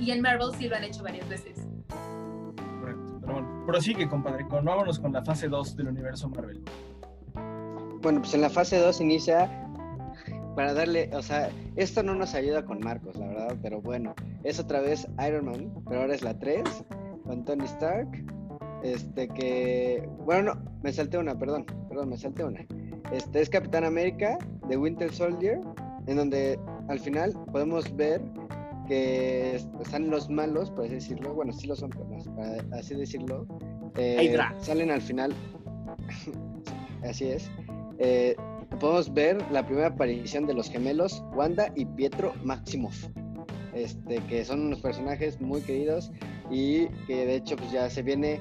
[0.00, 1.66] Y en Marvel sí lo han hecho varias veces.
[2.80, 3.18] Correcto.
[3.20, 4.46] Pero bueno, prosigue, compadre.
[4.46, 6.62] Con, vámonos con la fase 2 del universo Marvel.
[8.02, 9.50] Bueno, pues en la fase 2 inicia
[10.54, 14.58] para darle, o sea, esto no nos ayuda con Marcos, la verdad, pero bueno, es
[14.58, 16.62] otra vez Iron Man, pero ahora es la 3,
[17.24, 18.08] con Tony Stark,
[18.92, 22.64] este que, bueno, no, me salté una, perdón, perdón, me salté una.
[23.12, 25.60] Este es Capitán América de Winter Soldier,
[26.06, 28.20] en donde al final podemos ver
[28.86, 32.94] que están los malos, por así decirlo, bueno, sí lo son, pero más, para así
[32.94, 33.46] decirlo,
[33.96, 35.34] eh, salen al final,
[37.02, 37.50] así es,
[37.98, 38.36] eh,
[38.78, 43.06] podemos ver la primera aparición de los gemelos Wanda y Pietro Maximoff,
[43.74, 46.12] este, que son unos personajes muy queridos
[46.50, 48.40] y que de hecho pues ya se viene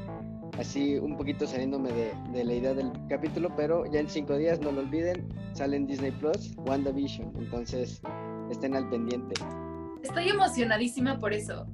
[0.60, 4.60] así un poquito saliéndome de, de la idea del capítulo, pero ya en cinco días,
[4.60, 8.02] no lo olviden, sale en Disney Plus WandaVision, entonces
[8.50, 9.36] estén al pendiente.
[10.04, 11.68] Estoy emocionadísima por eso.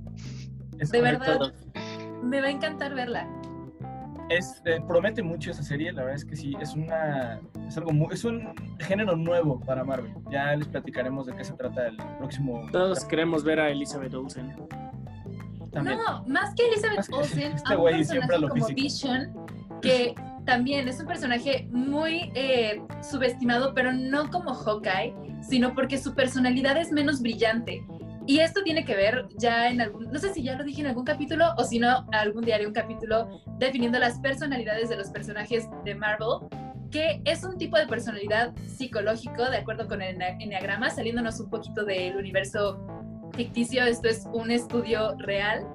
[0.80, 1.54] Es De verdad.
[2.24, 3.30] Me va a encantar verla.
[4.30, 7.92] Es, eh, promete mucho esa serie, la verdad es que sí, es una es algo
[7.92, 10.14] muy, es un género nuevo para Marvel.
[10.30, 14.56] Ya les platicaremos de qué se trata el próximo Todos queremos ver a Elizabeth Olsen.
[15.72, 15.98] También.
[15.98, 18.82] No, más que Elizabeth Más que- Olsen, este a un siempre personaje a como físico.
[18.82, 19.48] Vision,
[19.82, 26.14] que también es un personaje muy eh, subestimado, pero no como Hawkeye, sino porque su
[26.14, 27.86] personalidad es menos brillante.
[28.28, 30.88] Y esto tiene que ver ya en algún, no sé si ya lo dije en
[30.88, 35.10] algún capítulo o si no, algún día haré un capítulo definiendo las personalidades de los
[35.10, 36.48] personajes de Marvel,
[36.92, 41.84] que es un tipo de personalidad psicológico, de acuerdo con el enneagrama, saliéndonos un poquito
[41.84, 42.86] del universo
[43.32, 45.66] ficticio, esto es un estudio real.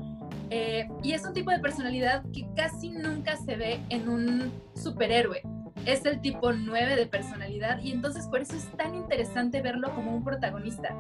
[0.51, 5.43] Eh, y es un tipo de personalidad que casi nunca se ve en un superhéroe.
[5.85, 10.15] Es el tipo 9 de personalidad y entonces por eso es tan interesante verlo como
[10.15, 10.97] un protagonista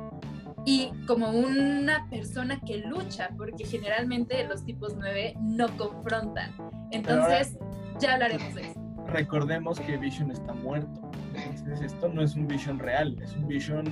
[0.64, 6.50] y como una persona que lucha, porque generalmente los tipos 9 no confrontan.
[6.90, 7.56] Entonces,
[8.00, 8.80] ya hablaremos de eso.
[9.06, 11.08] Recordemos que Vision está muerto.
[11.34, 13.84] Entonces esto no es un Vision real, es un Vision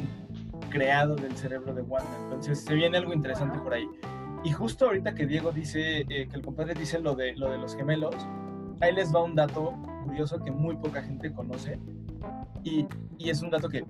[0.70, 2.16] creado del cerebro de Wanda.
[2.22, 3.88] Entonces se viene algo interesante por ahí.
[4.44, 7.58] Y justo ahorita que Diego dice, eh, que el compadre dice lo de, lo de
[7.58, 8.14] los gemelos,
[8.80, 9.72] ahí les va un dato
[10.04, 11.78] curioso que muy poca gente conoce.
[12.62, 12.86] Y,
[13.18, 13.86] y es un dato que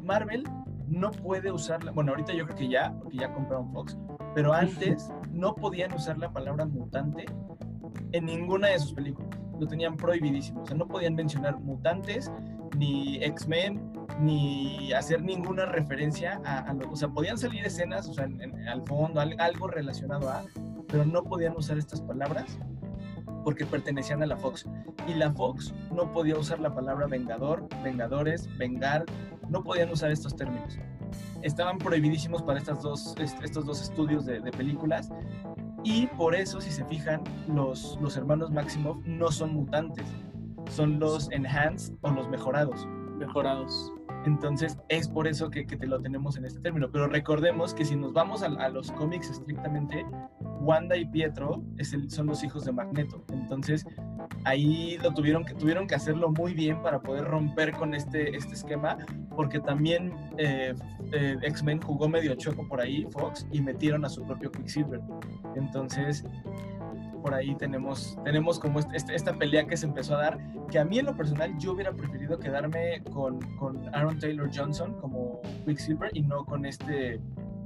[0.00, 0.44] Marvel
[0.88, 1.92] no puede usarla.
[1.92, 3.96] Bueno, ahorita yo creo que ya, porque ya compraron Fox,
[4.34, 7.26] pero antes no podían usar la palabra mutante
[8.12, 9.30] en ninguna de sus películas.
[9.58, 10.62] Lo tenían prohibidísimo.
[10.62, 12.32] O sea, no podían mencionar mutantes,
[12.76, 18.28] ni X-Men, ni hacer ninguna referencia a, lo- O sea, podían salir escenas, o sea,
[18.70, 20.42] al fondo, al- algo relacionado a,
[20.88, 22.58] pero no podían usar estas palabras
[23.44, 24.66] porque pertenecían a la Fox.
[25.06, 29.04] Y la Fox no podía usar la palabra vengador, vengadores, vengar,
[29.50, 30.78] no podían usar estos términos.
[31.42, 35.10] Estaban prohibidísimos para estas dos, est- estos dos estudios de, de películas
[35.82, 40.06] y por eso, si se fijan, los, los hermanos Maximoff no son mutantes,
[40.70, 42.86] son los enhanced o los mejorados.
[43.18, 43.92] Mejorados.
[44.24, 46.90] Entonces es por eso que, que te lo tenemos en este término.
[46.90, 50.04] Pero recordemos que si nos vamos a, a los cómics estrictamente,
[50.60, 53.22] Wanda y Pietro es el- son los hijos de Magneto.
[53.32, 53.86] Entonces
[54.44, 58.54] ahí lo tuvieron que, tuvieron que hacerlo muy bien para poder romper con este, este
[58.54, 58.96] esquema,
[59.36, 60.74] porque también eh,
[61.12, 65.00] eh, X-Men jugó medio choco por ahí, Fox, y metieron a su propio Quicksilver.
[65.56, 66.24] Entonces
[67.24, 70.38] por ahí tenemos, tenemos como este- este- esta pelea que se empezó a dar,
[70.70, 74.92] que a mí en lo personal yo hubiera preferido quedarme con, con Aaron Taylor Johnson
[75.00, 77.18] como Quicksilver y no con este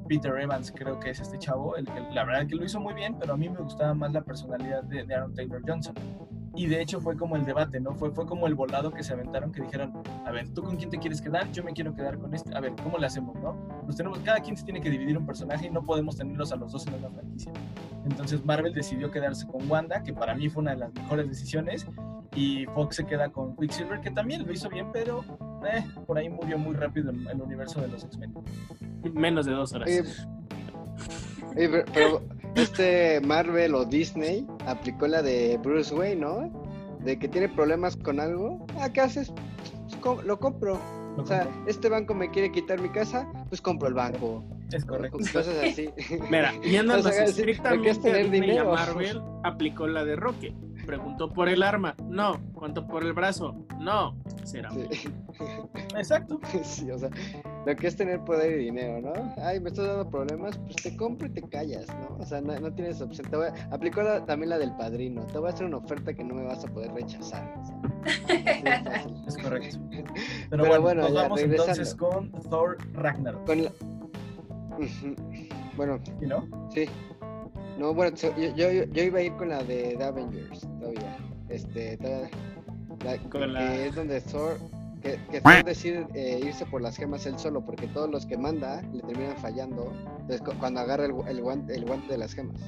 [0.07, 2.94] Peter Evans, creo que es este chavo, el que la verdad que lo hizo muy
[2.94, 5.97] bien, pero a mí me gustaba más la personalidad de, de Aaron Taylor Johnson.
[6.55, 7.94] Y de hecho fue como el debate, ¿no?
[7.94, 9.92] Fue, fue como el volado que se aventaron, que dijeron,
[10.25, 11.51] a ver, ¿tú con quién te quieres quedar?
[11.53, 12.57] Yo me quiero quedar con este.
[12.57, 13.55] A ver, ¿cómo le hacemos, no?
[13.87, 16.57] Nos tenemos, cada quien se tiene que dividir un personaje y no podemos tenerlos a
[16.57, 17.53] los dos en una franquicia.
[18.05, 21.87] Entonces Marvel decidió quedarse con Wanda, que para mí fue una de las mejores decisiones,
[22.35, 25.25] y Fox se queda con Quicksilver, que también lo hizo bien, pero
[25.71, 28.35] eh, por ahí murió muy rápido el, el universo de los X-Men.
[29.15, 29.89] Menos de dos horas.
[29.89, 30.05] Oye,
[31.57, 32.23] oye, pero,
[32.55, 36.65] este Marvel o Disney aplicó la de Bruce Wayne, ¿no?
[37.05, 38.67] De que tiene problemas con algo.
[38.81, 39.33] Ah, ¿qué haces?
[40.03, 40.79] Pues, lo compro.
[41.18, 44.44] O sea, este banco me quiere quitar mi casa, pues compro el banco.
[44.72, 45.18] es correcto.
[45.18, 45.90] Cosas así.
[46.31, 48.72] Mira, yéndonos O sea, estrictamente a dinero.
[48.72, 50.54] Marvel, aplicó la de Roque.
[50.87, 51.94] Preguntó por el arma.
[52.09, 52.40] No.
[52.54, 53.54] ¿Cuánto por el brazo?
[53.78, 54.16] No.
[54.44, 54.70] Será.
[54.70, 55.09] Sí.
[55.96, 56.40] Exacto.
[56.62, 57.11] Sí, o sea,
[57.68, 59.35] lo que es tener poder y dinero, ¿no?
[59.42, 62.16] Ay, me estás dando problemas, pues te compro y te callas, ¿no?
[62.18, 63.28] O sea, no, no tienes opción.
[63.31, 65.26] Te voy a- aplicó la- también la del padrino.
[65.26, 67.54] Te voy a hacer una oferta que no me vas a poder rechazar.
[67.59, 67.76] o sea,
[68.07, 69.14] así de fácil.
[69.28, 69.78] Es correcto.
[69.90, 70.04] Pero,
[70.50, 71.72] Pero bueno, bueno, nos ya, vamos regresando.
[71.72, 73.72] entonces con Thor Ragnarok, Con la-
[74.78, 75.14] Ujú.
[75.76, 76.68] Bueno, ¿sí, ¿no?
[76.72, 76.87] sí.
[77.78, 81.16] No, bueno, so- yo, yo, yo iba a ir con la de The Avengers todavía.
[81.48, 82.31] Este, todavía-
[83.04, 84.57] la- Con que es donde Thor
[85.01, 88.83] que, que decide eh, irse por las gemas él solo, porque todos los que manda
[88.93, 92.61] le terminan fallando entonces, cu- cuando agarra el, el guante, el guante de las gemas.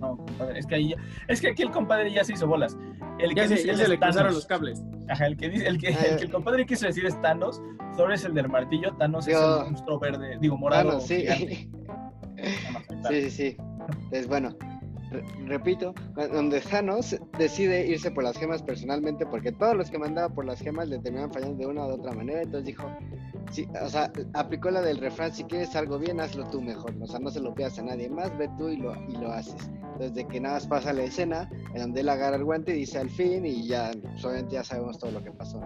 [0.00, 0.96] No, compadre, es que ahí ya-
[1.28, 2.76] es que aquí el compadre ya se hizo bolas.
[3.18, 4.82] El que Ya se, dice le cruzaron los cables.
[5.08, 7.62] Ajá, el que dice, el que, Ah, el que el compadre quiso decir es Thanos,
[7.96, 10.88] Thor es el del martillo, Thanos es el monstruo verde, digo morado.
[10.90, 11.24] Thanos, sí.
[13.08, 13.56] Sí, sí, sí.
[13.88, 14.73] Entonces, bueno, re-
[15.46, 20.28] repito, cu- donde Thanos decide irse por las gemas personalmente, porque todos los que mandaba
[20.34, 22.88] por las gemas le terminaban fallando de una u otra manera, entonces dijo,
[23.50, 27.06] sí, o sea, aplicó la del refrán, si quieres algo bien, hazlo tú mejor, o
[27.06, 29.70] sea, no se lo pidas a nadie más, ve tú y lo, y lo haces.
[29.92, 32.80] Entonces, de que nada más pasa la escena, en donde él agarra el guante y
[32.80, 35.60] dice al fin, y ya, pues, obviamente ya sabemos todo lo que pasó.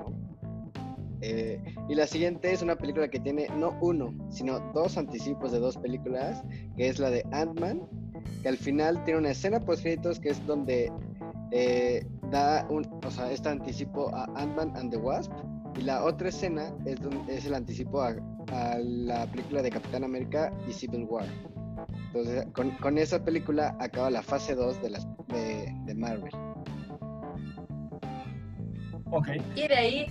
[1.20, 5.58] Eh, y la siguiente es una película que tiene no uno, sino dos anticipos de
[5.58, 6.44] dos películas,
[6.76, 7.82] que es la de Ant-Man,
[8.48, 10.90] al final tiene una escena post créditos que es donde
[11.52, 15.32] eh, da un, o sea, este anticipo a Ant-Man and the Wasp,
[15.78, 18.14] y la otra escena es, don- es el anticipo a,
[18.52, 21.26] a la película de Capitán América y Civil War.
[22.08, 26.32] Entonces, con, con esa película acaba la fase 2 de, las, de, de Marvel.
[29.10, 29.28] Ok.
[29.54, 30.06] Y de ahí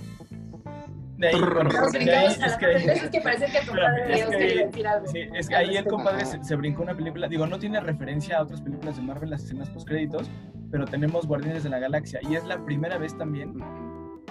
[1.17, 4.07] De ahí, bueno, nos de ahí es que, Es que parece que el compadre Espérame,
[4.07, 5.07] de es Dios que- quería decir algo.
[5.07, 8.37] sí, es que ahí el compadre se, se brincó una película, digo, no tiene referencia
[8.37, 10.29] a otras películas de Marvel, las escenas post créditos,
[10.69, 13.53] pero tenemos Guardianes de la Galaxia y es la primera vez también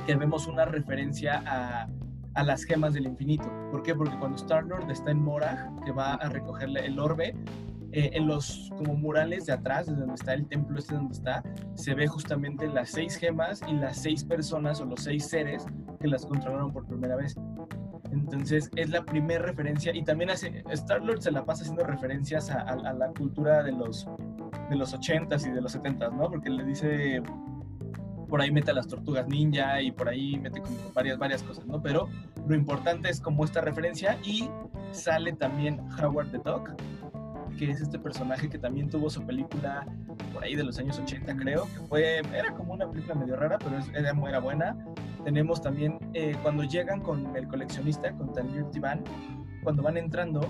[0.06, 1.88] que vemos una referencia a,
[2.34, 3.50] a las gemas del infinito.
[3.72, 3.94] ¿Por qué?
[3.94, 7.34] Porque cuando Star-Lord está en Morag, que va a recogerle el orbe,
[7.96, 11.42] eh, en los como murales de atrás, de donde está el templo este donde está,
[11.76, 15.64] se ve justamente las seis gemas y las seis personas o los seis seres
[15.98, 17.36] que las controlaron por primera vez.
[18.12, 22.76] Entonces es la primera referencia y también hace, Star-Lord se la pasa haciendo referencias a,
[22.76, 24.06] la cultura de los,
[24.68, 26.28] de los 80s y de los 70s, ¿no?
[26.28, 27.22] Porque le dice,
[28.28, 31.80] por ahí mete a las tortugas ninja y por ahí mete varias, varias cosas, ¿no?
[31.80, 32.10] Pero
[32.46, 34.50] lo importante es como esta referencia y
[34.90, 36.70] sale también Howard the Duck,
[37.56, 39.86] que es este personaje que también tuvo su película
[40.32, 43.58] por ahí de los años 80, creo, que fue, era como una película medio rara,
[43.58, 44.76] pero era, era buena.
[45.24, 49.02] Tenemos también, eh, cuando llegan con el coleccionista, con Tanir Tiban,
[49.62, 50.40] cuando van entrando,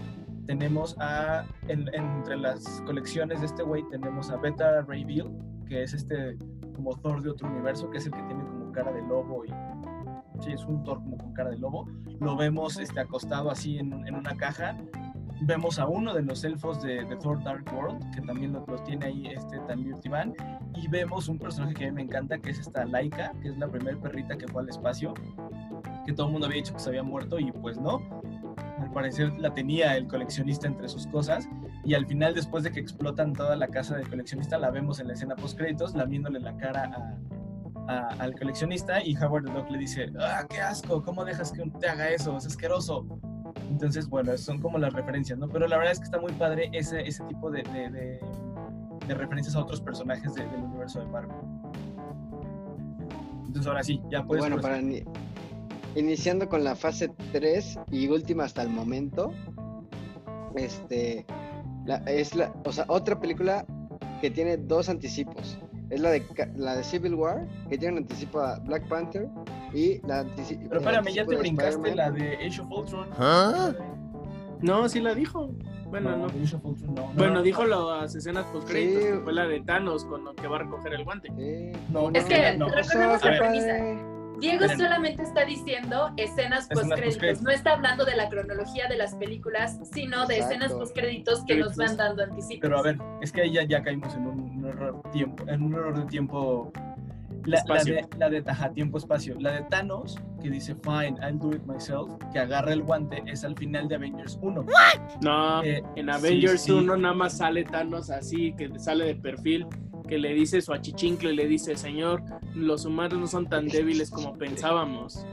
[0.46, 5.30] tenemos a, en- entre las colecciones de este güey, tenemos a Beta Ray Bill,
[5.68, 6.36] que es este
[6.74, 9.48] como Thor de otro universo, que es el que tiene como cara de lobo y...
[10.40, 11.88] Sí, es un Thor como con cara de lobo.
[12.20, 14.76] Lo vemos este, acostado así en, en una caja.
[15.42, 18.78] Vemos a uno de los elfos de, de Thor Dark World, que también lo, lo
[18.84, 20.34] tiene ahí este Tanlir Tiban.
[20.74, 23.58] Y vemos un personaje que a mí me encanta, que es esta Laika, que es
[23.58, 25.14] la primera perrita que fue al espacio,
[26.04, 28.00] que todo el mundo había dicho que se había muerto y pues no.
[28.78, 31.48] Al parecer la tenía el coleccionista entre sus cosas
[31.84, 35.08] y al final después de que explotan toda la casa del coleccionista la vemos en
[35.08, 36.90] la escena post créditos lamiéndole la cara
[37.88, 41.52] a, a- al coleccionista y Howard the Duck le dice, ah, qué asco, ¿cómo dejas
[41.52, 42.36] que te haga eso?
[42.36, 43.06] Es asqueroso.
[43.70, 45.48] Entonces, bueno, son como las referencias, ¿no?
[45.48, 48.20] Pero la verdad es que está muy padre ese, ese tipo de, de- de-
[49.06, 51.36] de referencias a otros personajes de- del universo de Marvel.
[53.46, 54.42] Entonces, ahora sí, ya puedes...
[54.44, 54.80] bueno, para
[55.94, 59.32] iniciando con la fase 3 y última hasta el momento,
[60.54, 61.24] este,
[61.84, 63.64] la- es la, o sea, otra película
[64.20, 65.58] que tiene dos anticipos.
[65.90, 66.22] Es la de,
[66.56, 69.28] la de Civil War, que tiene un anticipo a Black Panther
[69.72, 73.08] y la Pero espérame, ya te de brincaste la de Age of Ultron.
[74.62, 75.50] No, sí la dijo.
[75.88, 76.24] Bueno, no.
[76.26, 77.02] of Ultron no.
[77.02, 79.08] No, Bueno, no, dijo las escenas post créditos, Sí.
[79.10, 81.28] que fue la de Thanos con lo que va a recoger el guante.
[81.28, 81.78] Sí.
[81.92, 82.74] No, Es no, que no, no.
[82.74, 84.15] recordemos la premisa.
[84.40, 89.14] Diego solamente está diciendo escenas Escenas postcréditos, no está hablando de la cronología de las
[89.14, 90.54] películas, sino de Exacto.
[90.54, 92.60] escenas postcréditos que nos van dando anticipos.
[92.62, 95.62] Pero a ver, es que ahí ya, ya caímos en un, un error tiempo, en
[95.62, 96.72] un error de tiempo.
[97.44, 97.94] La, la Espacio.
[97.94, 99.36] de, la de ajá, tiempo espacio.
[99.38, 103.44] La de Thanos, que dice fine, I'll do it myself, que agarra el guante, es
[103.44, 104.66] al final de Avengers 1.
[105.22, 106.72] No, Eh, en sí, Avengers sí.
[106.72, 109.64] 1 nada más sale Thanos así, que sale de perfil,
[110.06, 112.22] que le dice su achichincle, le dice, señor,
[112.54, 115.24] los humanos no son tan débiles como pensábamos.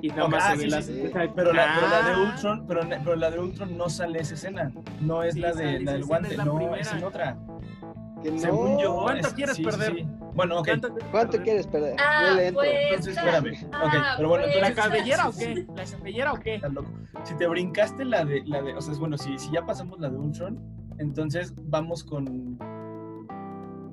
[0.00, 0.82] Y nada más ah, se ve sí, la...
[0.82, 1.10] sí, sí.
[1.12, 2.32] Pero la, pero la de Ah.
[2.34, 4.72] Ultron, pero, pero la de Ultron no sale esa escena.
[5.00, 6.80] No es Sí, la, de, la del guante, la no, primera.
[6.80, 7.34] es en otra.
[7.34, 8.38] No.
[8.38, 9.00] Según yo.
[9.02, 9.94] ¿Cuánto es- quieres perder?
[9.96, 10.06] sí.
[10.34, 10.66] Bueno, ok.
[10.66, 11.44] ¿Cuánto quieres ¿Cuánto perder?
[11.44, 11.96] quieres perder?
[11.98, 12.62] Ah, Yo le entro.
[12.62, 12.72] pues.
[12.90, 13.68] Entonces, espérame.
[13.72, 15.66] ah, Ok, pero bueno, pues, ¿La entonces- cabellera o qué?
[15.76, 16.58] ¿La cabellera o qué?
[16.70, 16.90] Loco.
[17.24, 19.98] Si te brincaste la de, la de, o sea, es bueno, si, si ya pasamos
[20.00, 20.58] la de Ultron,
[20.98, 22.58] entonces vamos con,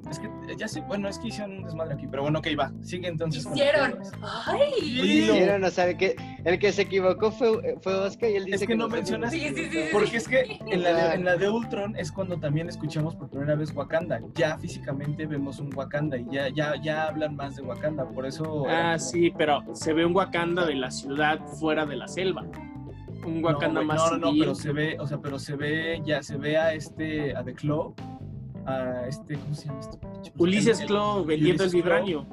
[0.10, 2.48] Es que eh, ya sé, bueno, es que hicieron un desmadre aquí, pero bueno, ok,
[2.60, 2.72] va.
[2.82, 3.46] Sigue entonces.
[3.46, 4.00] Hicieron.
[4.46, 4.72] Ay.
[4.82, 5.20] Sí.
[5.22, 8.68] Hicieron, no sabe que el que se equivocó fue, fue Oscar y él dice Es
[8.68, 9.80] que no mencionas- Sí, sí, sí.
[9.92, 13.30] Porque es que en la, de, en la de Ultron es cuando también escuchamos por
[13.30, 14.20] primera vez Wakanda.
[14.36, 18.06] Ya físicamente vemos un Wakanda y ya, ya, ya hablan más de Wakanda.
[18.10, 18.66] Por eso.
[18.68, 22.46] Ah, sí, pero se ve un Wakanda de la ciudad fuera de la selva.
[23.26, 26.02] Un Wakanda no, más no, no, no, pero se ve, o sea, pero se ve,
[26.06, 27.94] ya se ve a este, a The Claw,
[28.70, 29.98] a este, ¿cómo se llama este?
[30.38, 32.26] Ulises Claw vendiendo el vibranio.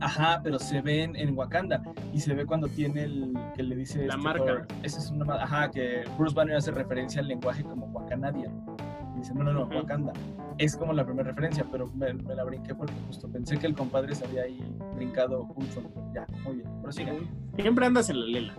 [0.00, 3.98] Ajá, pero se ve en, Wakanda y se ve cuando tiene el que le dice
[4.06, 4.44] La este marca.
[4.44, 8.52] Thor, esa es una ajá, que Bruce Banner hace referencia al lenguaje como Wakanadian.
[9.14, 9.64] Y dice, no, no, no.
[9.64, 10.12] Wakanda.
[10.58, 13.74] Es como la primera referencia, pero me, me la brinqué porque justo pensé que el
[13.74, 14.60] compadre se había ahí
[14.94, 15.88] brincado Ultron.
[15.94, 17.12] pero Ya, muy bien, prosiga.
[17.56, 18.54] Siempre andas en la lela.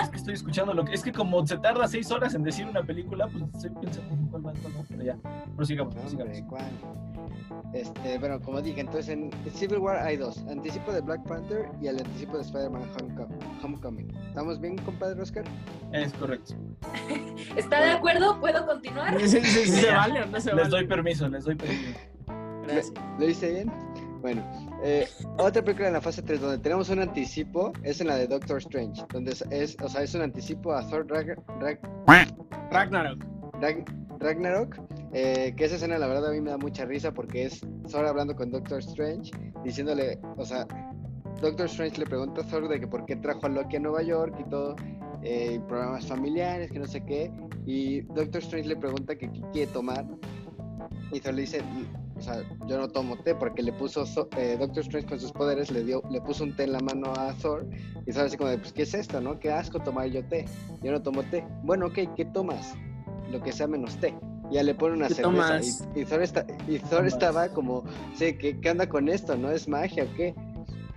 [0.00, 0.92] Es que estoy escuchando lo que.
[0.94, 4.26] Es que como se tarda seis horas en decir una película, pues estoy pensando en
[4.28, 5.16] cuál no, pero ya.
[5.56, 6.38] Prosigamos, prosigamos.
[7.72, 11.86] Este, bueno, como dije, entonces en Civil War hay dos: anticipo de Black Panther y
[11.88, 14.14] el anticipo de Spider-Man Homecom- Homecoming.
[14.28, 15.44] ¿Estamos bien, compadre Oscar?
[15.92, 16.54] Es correcto.
[17.56, 18.38] ¿Está de acuerdo?
[18.40, 19.18] ¿Puedo continuar?
[19.20, 20.68] ¿Sí, sí, sí se vale no se Les vale?
[20.68, 21.98] doy permiso, les doy permiso.
[22.64, 22.92] Gracias.
[23.18, 23.72] ¿Lo hice bien?
[24.24, 24.42] Bueno,
[24.82, 25.06] eh,
[25.36, 28.56] otra película en la fase 3 donde tenemos un anticipo es en la de Doctor
[28.56, 31.78] Strange, donde es, es- o sea, es un anticipo a Thor Rag- Rag-
[32.70, 33.22] Ragnarok.
[33.60, 33.84] Rag-
[34.18, 34.76] Ragnarok,
[35.12, 37.60] eh, que esa escena la verdad a mí me da mucha risa porque es
[37.90, 39.30] Thor hablando con Doctor Strange,
[39.62, 40.66] diciéndole, o sea,
[41.42, 44.02] Doctor Strange le pregunta a Thor de que por qué trajo a Loki a Nueva
[44.02, 44.74] York y todo,
[45.22, 47.30] eh, problemas familiares, que no sé qué,
[47.66, 50.06] y Doctor Strange le pregunta que qué quiere tomar,
[51.12, 51.60] y Thor le dice,
[52.24, 54.04] sea, yo no tomo té porque le puso,
[54.36, 57.12] eh, Doctor Strange con sus poderes le dio, le puso un té en la mano
[57.16, 57.66] a Thor,
[58.06, 59.38] y Thor así como de, pues, ¿qué es esto, no?
[59.38, 60.44] Qué asco tomar yo té,
[60.82, 62.74] yo no tomo té, bueno, ok, ¿qué tomas?
[63.30, 64.14] lo que sea menos té.
[64.50, 65.48] Ya le pone una ¿Qué cerveza.
[65.48, 65.82] tomas?
[65.96, 67.82] Y, y Thor, está- y Thor estaba como,
[68.14, 69.34] sí, ¿qué, ¿qué onda con esto?
[69.36, 70.34] ¿No es magia o qué?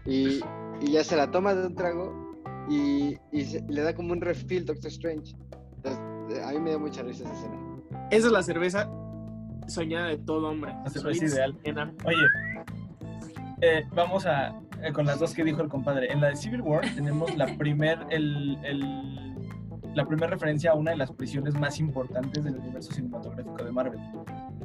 [0.06, 0.42] Y,
[0.82, 2.14] y ya se la toma de un trago
[2.70, 5.34] y, y se- le da como un refill Doctor Strange.
[5.78, 7.56] Entonces, a mí me dio mucha risa esa escena.
[8.12, 8.90] Esa es la cerveza
[9.68, 10.74] soñada de todo hombre.
[11.34, 11.56] Ideal.
[12.06, 12.18] Oye,
[13.62, 16.12] eh, vamos a eh, con las dos que dijo el compadre.
[16.12, 19.36] En la de Civil War tenemos la primer, el, el-
[19.96, 24.00] la primera referencia a una de las prisiones más importantes del universo cinematográfico de Marvel,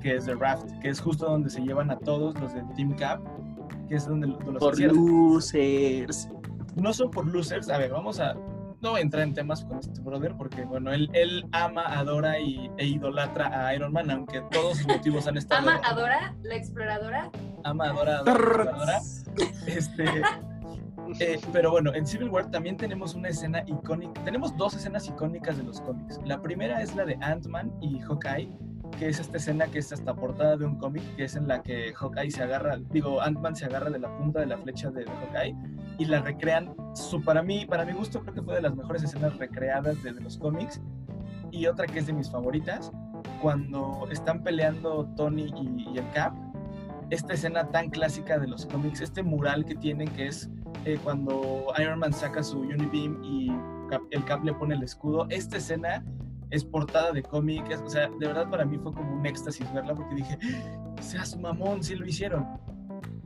[0.03, 2.95] que es The Raft, que es justo donde se llevan a todos los de Team
[2.97, 3.21] Cap,
[3.89, 6.29] que es donde, donde los Por losers.
[6.77, 7.71] no son por losers.
[7.71, 8.35] A ver, vamos a.
[8.83, 12.41] No voy a entrar en temas con este brother porque, bueno, él, él ama, adora
[12.41, 15.71] y, e idolatra a Iron Man, aunque todos sus motivos han estado.
[15.71, 17.31] Ama, adora, la exploradora.
[17.63, 19.01] Ama, adora, adora, adora.
[19.69, 20.05] Este.
[21.21, 24.21] eh, pero bueno, en Civil War también tenemos una escena icónica.
[24.25, 26.19] Tenemos dos escenas icónicas de los cómics.
[26.25, 28.53] La primera es la de Ant-Man y Hawkeye,
[28.99, 31.63] que es esta escena que es hasta portada de un cómic, que es en la
[31.63, 35.05] que Hawkeye se agarra, digo, Ant-Man se agarra de la punta de la flecha de,
[35.05, 35.57] de Hawkeye
[35.99, 36.75] y la recrean.
[36.95, 40.13] Su, para mí, para mi gusto, creo que fue de las mejores escenas recreadas de,
[40.13, 40.81] los cómics.
[41.51, 42.91] Y otra que es de mis favoritas,
[43.41, 46.35] cuando están peleando Tony y, y el Cap,
[47.11, 50.51] esta escena tan clásica de los cómics, este mural que tienen que es
[50.85, 53.53] eh, cuando Iron Man saca su Unibeam y
[54.11, 56.03] el Cap le pone el escudo, esta escena
[56.53, 59.95] es portada de cómic, o sea, de verdad para mí fue como un éxtasis verla
[59.95, 60.39] porque dije,
[61.01, 62.47] seas mamón, sí lo hicieron.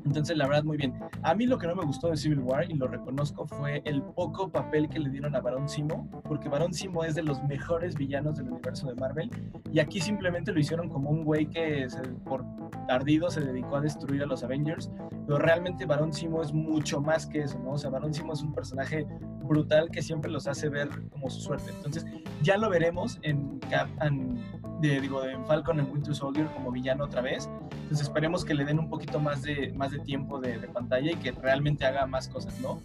[0.05, 0.95] Entonces, la verdad, muy bien.
[1.23, 4.01] A mí lo que no me gustó de Civil War, y lo reconozco, fue el
[4.03, 7.97] poco papel que le dieron a Barón Simo, porque Barón Simo es de los mejores
[7.97, 9.29] villanos del universo de Marvel,
[9.73, 12.45] y aquí simplemente lo hicieron como un güey que se- por
[12.89, 14.93] ardido se dedicó a destruir a los Avengers,
[15.27, 17.73] pero realmente Barón Simo es mucho más que eso, ¿no?
[17.73, 19.09] O sea, Barón Simo es un personaje
[19.47, 21.71] brutal que siempre los hace ver como su suerte.
[21.77, 22.05] Entonces,
[22.43, 24.39] ya lo veremos en Cap and-
[24.81, 27.49] de, digo, en Falcon and Winter Soldier como villano otra vez.
[27.71, 31.17] Entonces esperemos que le den un poquito más de, más de tiempo de, pantalla y
[31.17, 32.81] que realmente haga más cosas, ¿no?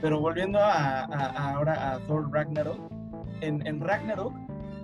[0.00, 2.78] Pero volviendo a, ahora a Thor Ragnarok,
[3.40, 4.34] en, Ragnarok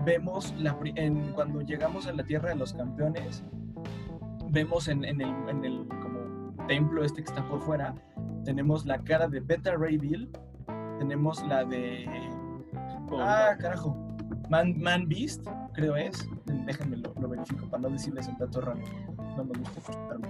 [0.04, 3.44] vemos la, en, cuando llegamos a la Tierra de los Campeones,
[4.50, 7.94] vemos en, en el, en el como templo este que está por fuera,
[8.44, 10.30] tenemos la cara de Beta Ray Bill,
[10.98, 12.06] tenemos la de...
[13.18, 13.96] Ah, carajo.
[14.50, 16.28] Man, Man Beast, creo es.
[16.66, 18.80] Déjenme lo, lo verifico para no decirles un dato raro.
[19.36, 20.28] No me gusta equivocarme.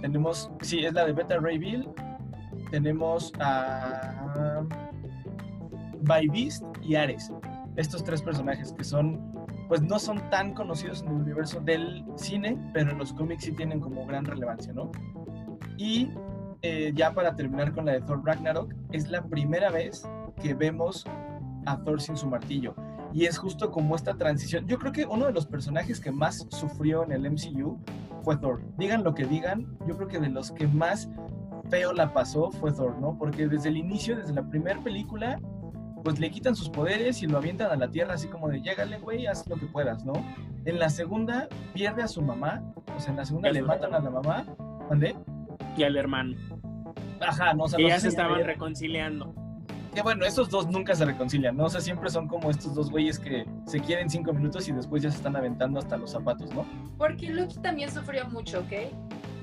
[0.00, 1.88] Tenemos, sí, es la de Beta Ray Bill.
[2.70, 4.64] Tenemos a
[6.02, 7.32] By Beast y Ares.
[7.76, 9.20] Estos tres personajes que son,
[9.68, 13.52] pues no son tan conocidos en el universo del cine, pero en los cómics sí
[13.52, 14.90] tienen como gran relevancia, ¿no?
[15.78, 16.10] Y
[16.62, 20.08] eh, ya para terminar con la de Thor Ragnarok, es la primera vez
[20.40, 21.04] que vemos
[21.66, 22.74] a Thor sin su martillo.
[23.12, 24.66] Y es justo como esta transición.
[24.66, 27.78] Yo creo que uno de los personajes que más sufrió en el MCU
[28.22, 28.62] fue Thor.
[28.78, 31.10] Digan lo que digan, yo creo que de los que más
[31.68, 33.18] feo la pasó fue Thor, ¿no?
[33.18, 35.38] Porque desde el inicio, desde la primera película,
[36.02, 38.98] pues le quitan sus poderes y lo avientan a la tierra así como de, llégale,
[38.98, 40.12] güey, haz lo que puedas, ¿no?
[40.64, 42.62] En la segunda pierde a su mamá,
[42.96, 44.44] o sea, en la segunda Es le matan a la mamá,
[44.88, 45.14] ¿mandé?
[45.76, 46.36] Y al hermano.
[47.20, 49.34] Ajá, no, o sea, Que no ya se estaban reconciliando.
[49.94, 51.66] Que bueno, estos dos nunca se reconcilian, ¿no?
[51.66, 55.02] O sea, siempre son como estos dos güeyes que se quieren cinco minutos y después
[55.02, 56.64] ya se están aventando hasta los zapatos, ¿no?
[56.96, 58.72] Porque Loki también sufrió mucho, ¿ok?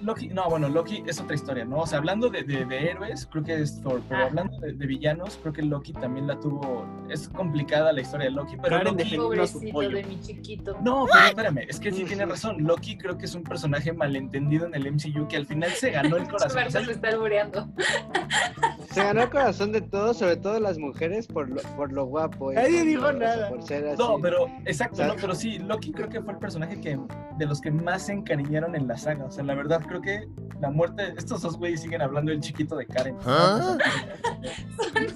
[0.04, 1.80] Loki, no, bueno, Loki es otra historia, ¿no?
[1.80, 4.26] O sea, hablando de, de- de héroes, creo que es Thor, pero Ah.
[4.28, 6.86] hablando de, de villanos, creo que Loki también la tuvo.
[7.10, 9.16] Es complicada la historia de Loki, pero Karen Loki.
[9.18, 9.90] Pobrecito pollo.
[9.90, 10.78] de mi chiquito.
[10.84, 12.58] No, pero espérame, es que sí tiene razón.
[12.64, 16.18] Loki creo que es un personaje malentendido en el MCU que al final se ganó
[16.18, 16.50] el corazón.
[16.52, 17.68] O Roberto sea, se está albureando.
[18.92, 22.52] Se ganó el corazón de todos, sobre todo las mujeres, por lo, por lo guapo.
[22.52, 23.50] y Nadie por dijo nada.
[23.50, 23.98] Por ser así.
[24.02, 27.00] no, pero exacto, no, pero sí, Loki creo que fue el personaje que
[27.38, 29.26] de los que más se encariñaron en la saga.
[29.26, 30.28] O sea, la verdad creo que
[30.60, 33.16] la muerte, estos dos güeyes siguen hablando del chiquito de Karen.
[33.26, 33.78] ¿Ah?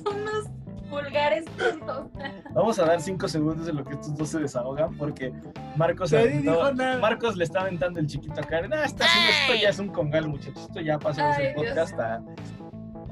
[0.03, 0.45] Son unos
[0.89, 2.07] vulgares tontos.
[2.53, 5.33] Vamos a dar cinco segundos de lo que estos dos se desahogan porque
[5.75, 6.99] Marcos, Nadie aventó- dijo nada.
[6.99, 8.71] Marcos le está aventando el chiquito a Karen.
[8.73, 10.61] Ah, está haciendo esto ya es un congal, muchachos.
[10.67, 11.65] Esto ya pasó ser Dios.
[11.67, 12.21] podcast a,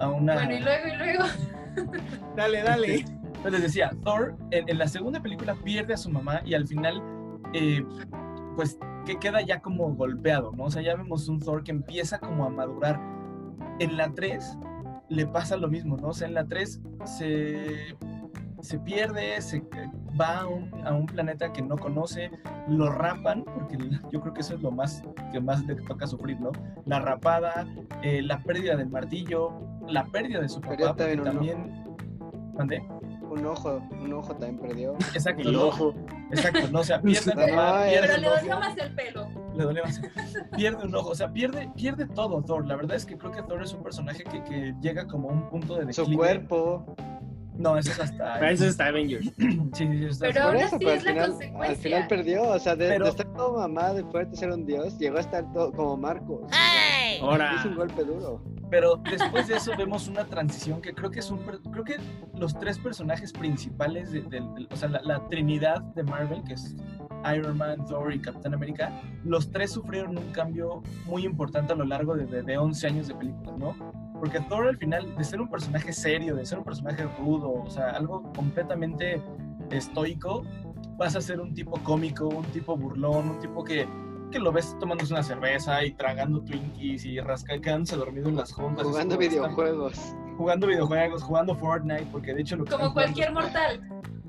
[0.01, 0.33] a una.
[0.33, 1.23] Bueno, y luego, y luego.
[2.35, 3.05] Dale, dale.
[3.41, 6.67] Pues les decía, Thor en, en la segunda película pierde a su mamá y al
[6.67, 7.01] final,
[7.53, 7.83] eh,
[8.55, 10.65] pues que queda ya como golpeado, ¿no?
[10.65, 12.99] O sea, ya vemos un Thor que empieza como a madurar.
[13.79, 14.57] En la 3
[15.09, 16.09] le pasa lo mismo, ¿no?
[16.09, 17.97] O sea, en la 3 se,
[18.61, 19.63] se pierde, se
[20.19, 22.29] va a un, a un planeta que no conoce,
[22.67, 23.77] lo rapan, porque
[24.11, 26.51] yo creo que eso es lo más que más le toca sufrir, ¿no?
[26.85, 27.65] La rapada,
[28.03, 29.51] eh, la pérdida del martillo,
[29.87, 31.85] la pérdida de su Perdió papá, porque también.
[32.57, 32.83] ¿Mandé?
[33.29, 34.93] Un ojo, un ojo también perdió.
[35.13, 35.67] Exacto, El ¿no?
[35.67, 35.93] ojo.
[36.31, 39.27] Exacto, no, o sea, pierde papá, pierde Pero le ojo, dolió más el pelo.
[39.55, 40.01] le dolió más.
[40.55, 42.67] Pierde un ojo, o sea, pierde, pierde todo Thor.
[42.67, 45.33] La verdad es que creo que Thor es un personaje que, que llega como a
[45.33, 46.17] un punto de Su declive.
[46.17, 46.95] cuerpo.
[47.57, 48.17] No, eso es hasta...
[48.35, 49.25] Para eso está Avengers.
[49.37, 51.75] Sí, sí, sí, está- Pero así pero es la final, al consecuencia.
[51.83, 52.43] final perdió.
[52.49, 55.21] O sea, de, Pero- de estar todo mamá de fuerte ser un dios, llegó a
[55.21, 56.49] estar todo como Marcos.
[57.21, 57.55] Ahora.
[57.59, 58.43] Es un golpe duro.
[58.69, 61.39] Pero después de eso vemos una transición que creo que es un...
[61.39, 61.97] per- Creo que
[62.35, 66.53] los tres personajes principales, de, del- del- o sea, la, la trinidad de Marvel, que
[66.53, 66.75] es
[67.35, 68.91] Iron Man, Thor y Capitán América,
[69.23, 73.07] los tres sufrieron un cambio muy importante a lo largo de, de, de 11 años
[73.09, 74.00] de películas, ¿no?
[74.21, 77.69] Porque Thor al final, de ser un personaje serio, de ser un personaje rudo, o
[77.71, 79.19] sea, algo completamente
[79.71, 80.43] estoico,
[80.95, 83.87] vas a ser un tipo cómico, un tipo burlón, un tipo que,
[84.29, 88.85] que lo ves tomándose una cerveza y tragando Twinkies y rascándose dormido en las juntas.
[88.85, 90.15] Jugando videojuegos.
[90.37, 93.81] Jugando videojuegos, jugando Fortnite, porque de hecho lo que Como cualquier mortal.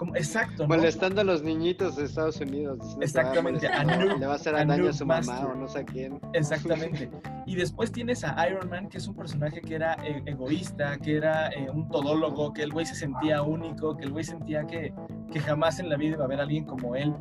[0.04, 0.68] Como- exacto, ¿no?
[0.76, 2.78] Molestando a los niñitos de Estados Unidos.
[2.78, 5.06] diciendo que va a Exactamente, a Noob- Le va a hacer a daño a su
[5.06, 5.46] mamá Master.
[5.50, 6.20] o no sé a quién.
[6.32, 7.10] Exactamente.
[7.44, 11.16] Y después tienes a Iron Man, que es un personaje que era eh, egoísta, que
[11.16, 14.94] era eh, un todólogo, que el güey se sentía único, que el güey sentía que,
[15.32, 17.12] que jamás en la vida iba a haber alguien como él.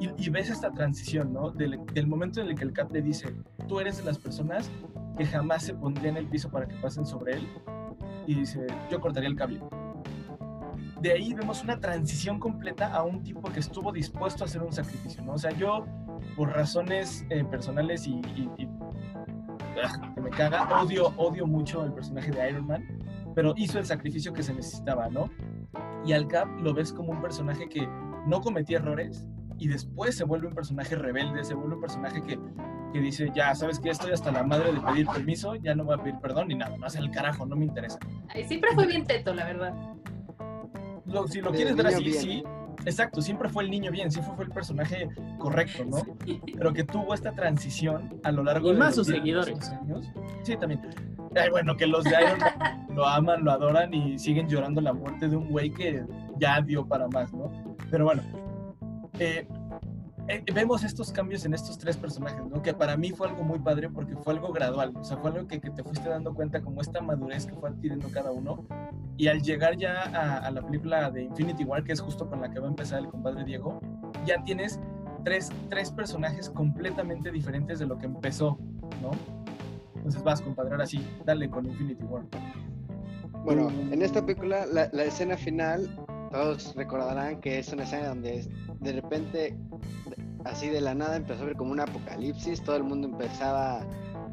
[0.00, 1.50] Y, y ves esta transición, ¿no?
[1.52, 3.32] Del, del momento en el que el Cap le dice,
[3.68, 4.68] tú eres de las personas
[5.16, 7.48] que jamás se pondría en el piso para que pasen sobre él.
[8.26, 9.60] Y dice, yo cortaría el cable.
[11.00, 14.72] De ahí vemos una transición completa a un tipo que estuvo dispuesto a hacer un
[14.72, 15.32] sacrificio, ¿no?
[15.34, 15.86] O sea, yo,
[16.36, 18.68] por razones eh, personales y, y- y
[19.82, 20.82] ah, que me caga.
[20.82, 22.84] Odio, odio mucho el personaje de Iron Man,
[23.34, 25.30] pero hizo el sacrificio que se necesitaba, ¿no?
[26.04, 27.86] Y al Cap lo ves como un personaje que
[28.26, 29.26] no cometía errores
[29.58, 32.38] y después se vuelve un personaje rebelde, se vuelve un personaje que,
[32.92, 33.90] que dice, ya, ¿sabes qué?
[33.90, 36.76] Estoy hasta la madre de pedir permiso, ya no voy a pedir perdón ni nada,
[36.76, 37.98] más el carajo, no me interesa.
[38.34, 39.74] Ay, siempre fue bien teto, la verdad.
[41.08, 42.20] Lo- si lo quieres ver así, bien.
[42.20, 42.42] sí.
[42.86, 45.98] Exacto, siempre fue el niño bien, siempre fue el personaje correcto, ¿no?
[46.56, 49.70] Pero que tuvo esta transición a lo largo Y de más los sus seguidores.
[49.70, 50.06] años.
[50.44, 50.80] Sí, también.
[51.36, 54.92] Ay, bueno, que los de Iron Man lo aman, lo adoran y siguen llorando la
[54.92, 56.04] muerte de un güey que
[56.38, 57.50] ya dio para más, ¿no?
[57.90, 58.22] Pero bueno,
[59.18, 59.46] eh,
[60.52, 62.62] vemos estos cambios en estos tres personajes, ¿no?
[62.62, 65.46] Que para mí fue algo muy padre porque fue algo gradual, o sea, fue algo
[65.46, 68.66] que, que te fuiste dando cuenta como esta madurez que fue adquiriendo cada uno.
[69.16, 72.40] Y al llegar ya a, a la película de Infinity War, que es justo con
[72.40, 73.80] la que va a empezar el compadre Diego,
[74.26, 74.78] ya tienes
[75.24, 78.58] tres, tres personajes completamente diferentes de lo que empezó,
[79.02, 79.10] ¿no?
[79.96, 82.24] Entonces vas, compadre, ahora sí, dale con Infinity War.
[83.44, 85.88] Bueno, en esta película, la, la escena final,
[86.30, 88.48] todos recordarán que es una escena donde
[88.80, 89.56] de repente,
[90.48, 93.80] así de la nada, empezó a ver como un apocalipsis, todo el mundo empezaba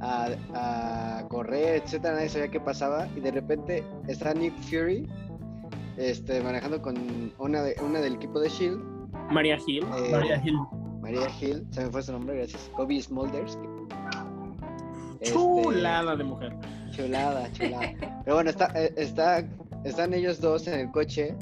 [0.01, 5.07] a, a correr, etcétera, nadie sabía qué pasaba, y de repente está Nick Fury
[5.97, 8.82] este, manejando con una, de, una del equipo de Shield,
[9.32, 9.84] María Hill.
[9.97, 10.57] eh, Maria Hill.
[11.01, 13.68] María Hill, se me fue su nombre, gracias, Kobe Smulders, que
[15.22, 16.55] Este, Chulada de mujer.
[16.91, 17.91] Chulada, chulada.
[18.24, 19.43] Pero bueno, está, eh, está,
[19.84, 21.36] están ellos dos en el coche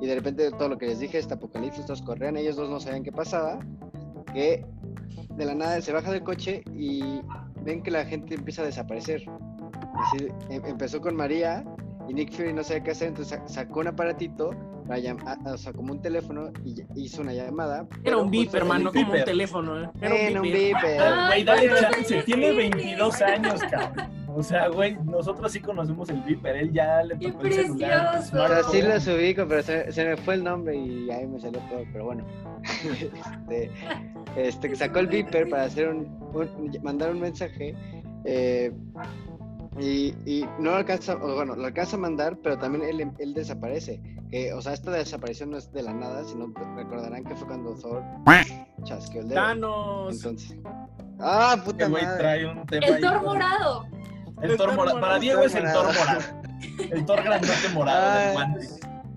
[0.00, 2.80] y de repente todo lo que les dije, este apocalipsis, todos corrían, ellos dos no
[2.80, 3.58] sabían qué pasaba,
[4.32, 4.64] que
[5.30, 7.02] de la nada se baja del coche y
[7.62, 9.22] ven que la gente empieza a desaparecer.
[9.96, 11.64] Así, em- empezó con María
[12.08, 14.50] y Nick Fury no sabía qué hacer, entonces sa- sacó un aparatito,
[14.86, 17.86] para llam- a- o sea, como un teléfono y hizo una llamada.
[18.04, 19.88] Era un beep, hermano, como un teléfono, ¿eh?
[20.02, 20.72] Era Era un beeper.
[20.74, 21.00] beeper.
[21.00, 22.56] Ah, Güey, dale ¿cuántos chance, años tiene tiene?
[22.56, 24.08] 22 años, cabrón.
[24.36, 28.10] O sea, güey, nosotros sí conocemos el Viper, él ya le ¡Qué tocó el celular.
[28.12, 28.42] precioso!
[28.44, 31.38] O sea, sí los ubico, pero se, se me fue el nombre y ahí me
[31.40, 32.24] salió todo, pero bueno.
[32.84, 33.70] este,
[34.36, 37.74] este, que sacó el beeper para hacer un, un- mandar un mensaje
[38.24, 38.72] eh,
[39.78, 44.00] y, y no lo alcanza, bueno, lo alcanza a mandar, pero también él, él desaparece.
[44.30, 47.74] Que, o sea, esta desaparición no es de la nada, sino recordarán que fue cuando
[47.74, 48.02] Thor
[48.84, 49.40] chasqueó el dedo.
[49.40, 50.16] Thanos.
[50.16, 50.58] Entonces.
[51.20, 52.18] ¡Ah, puta El güey madre!
[52.18, 53.86] trae un tema El Thor morado.
[54.44, 55.00] El Thor morado.
[55.00, 55.18] Para.
[55.18, 56.20] Diego es el Thor morado.
[56.90, 58.68] El Thor grandote morado del guante.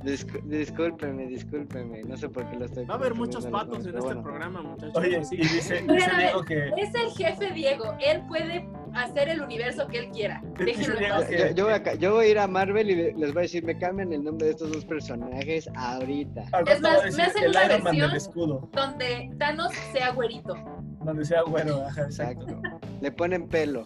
[0.03, 2.03] Discu- discúlpeme, discúlpeme.
[2.03, 4.23] No sé por qué lo estoy Va a haber muchos patos en este bueno.
[4.23, 4.95] programa, muchachos.
[4.95, 5.83] Oye, que- dice, dice
[6.17, 6.67] Diego que.
[6.77, 7.97] Es el jefe Diego.
[7.99, 10.41] Él puede hacer el universo que él quiera.
[10.57, 11.25] Déjenlo en Diego paz.
[11.25, 13.33] que- Yo, yo voy a, ca- yo voy a ir a Marvel y le- les
[13.33, 16.43] voy a decir, me cambian el nombre de estos dos personajes ahorita.
[16.67, 18.69] Es más, me hacen una versión- escudo.
[18.71, 20.55] Donde Thanos sea güerito.
[21.03, 22.45] Donde sea güero, ajá, exacto.
[22.47, 22.79] Exacto.
[23.01, 23.83] Le ponen pelo.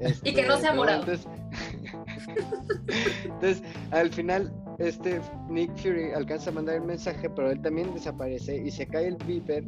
[0.00, 1.00] Este, Y que no sea morado.
[1.00, 1.26] Entonces,
[3.24, 8.56] entonces, al final, este Nick Fury alcanza a mandar el mensaje, pero él también desaparece
[8.56, 9.64] y se cae el Viper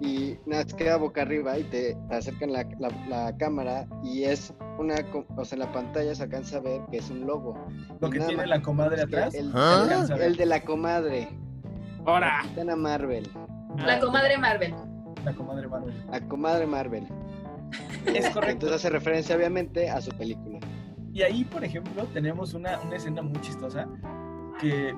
[0.00, 4.52] y nada, queda boca arriba y te, te acercan la, la- la cámara y es
[4.78, 4.96] una,
[5.36, 7.56] o sea, en la pantalla se alcanza a ver que es un logo.
[8.00, 9.34] Lo que tiene la comadre atrás.
[9.34, 10.26] El, se alcanza a ver.
[10.26, 11.28] el de la comadre,
[12.06, 12.40] Ahora.
[12.42, 13.30] Capitana Marvel,
[13.78, 14.74] La comadre Marvel.
[15.24, 15.94] La comadre Marvel.
[16.10, 17.06] la comadre Marvel.
[18.06, 18.66] Es correcto.
[18.66, 20.58] Entonces hace referencia obviamente a su película.
[21.12, 23.88] Y ahí, por ejemplo, tenemos una, una escena muy chistosa
[24.60, 24.94] que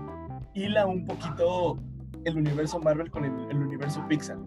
[0.54, 1.78] hila un poquito
[2.24, 4.38] el universo Marvel con el, el universo Pixar.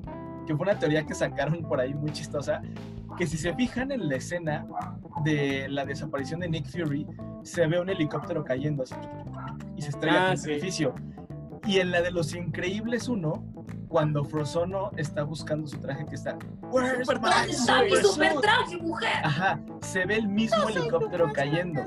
[0.47, 2.61] Que fue una teoría que sacaron por ahí muy chistosa.
[3.17, 4.65] Que si se fijan en la escena
[5.23, 7.05] de la desaparición de Nick Fury,
[7.43, 8.95] se ve un helicóptero cayendo así,
[9.75, 10.51] y se estrella Ah, con el sí.
[10.51, 10.95] edificio.
[11.67, 13.32] Y en la de Los Increíbles 1,
[13.89, 16.37] cuando Frozono está buscando su traje que está.
[16.71, 19.09] "Where's Super traje, ¡Está mi super super suit?" traje, mujer!
[19.23, 21.81] Ajá, se ve el mismo helicóptero cayendo.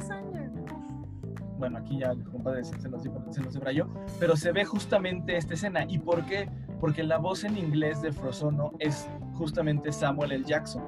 [1.58, 3.86] Bueno, aquí ya compadre se, nos, se nos debrayó,
[4.18, 5.84] pero se ve justamente esta escena.
[5.88, 6.50] ¿Y por qué?
[6.80, 10.44] Porque la voz en inglés de Frozono es justamente Samuel L.
[10.44, 10.82] Jackson.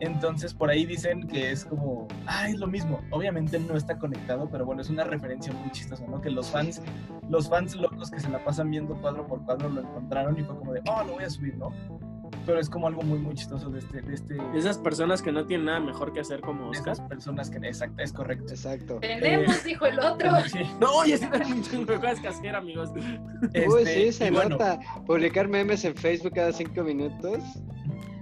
[0.00, 3.00] Entonces por ahí dicen que es como, ah, es lo mismo.
[3.10, 6.20] Obviamente no está conectado, pero bueno, es una referencia muy chistosa, ¿no?
[6.20, 6.82] Que los fans,
[7.28, 10.56] los fans locos que se la pasan viendo cuadro por cuadro lo encontraron y fue
[10.56, 11.70] como de, oh, lo voy a subir, ¿no?
[12.46, 15.44] Pero es como algo muy, muy chistoso de este, de este, esas personas que no
[15.44, 16.92] tienen nada mejor que hacer como Oscar.
[16.92, 18.52] estas personas que, exacto, es correcto.
[18.52, 18.98] Exacto.
[19.00, 20.30] Tenemos, dijo el otro.
[20.50, 22.90] Sí, No, ya tengo un chingo de cosas que hacer, amigos.
[22.94, 23.20] Uy,
[23.52, 24.80] este, sí, se y bueno, nota.
[25.06, 27.38] Publicar memes en Facebook cada cinco minutos.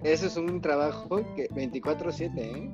[0.03, 2.71] Eso es un trabajo que 24-7, ¿eh?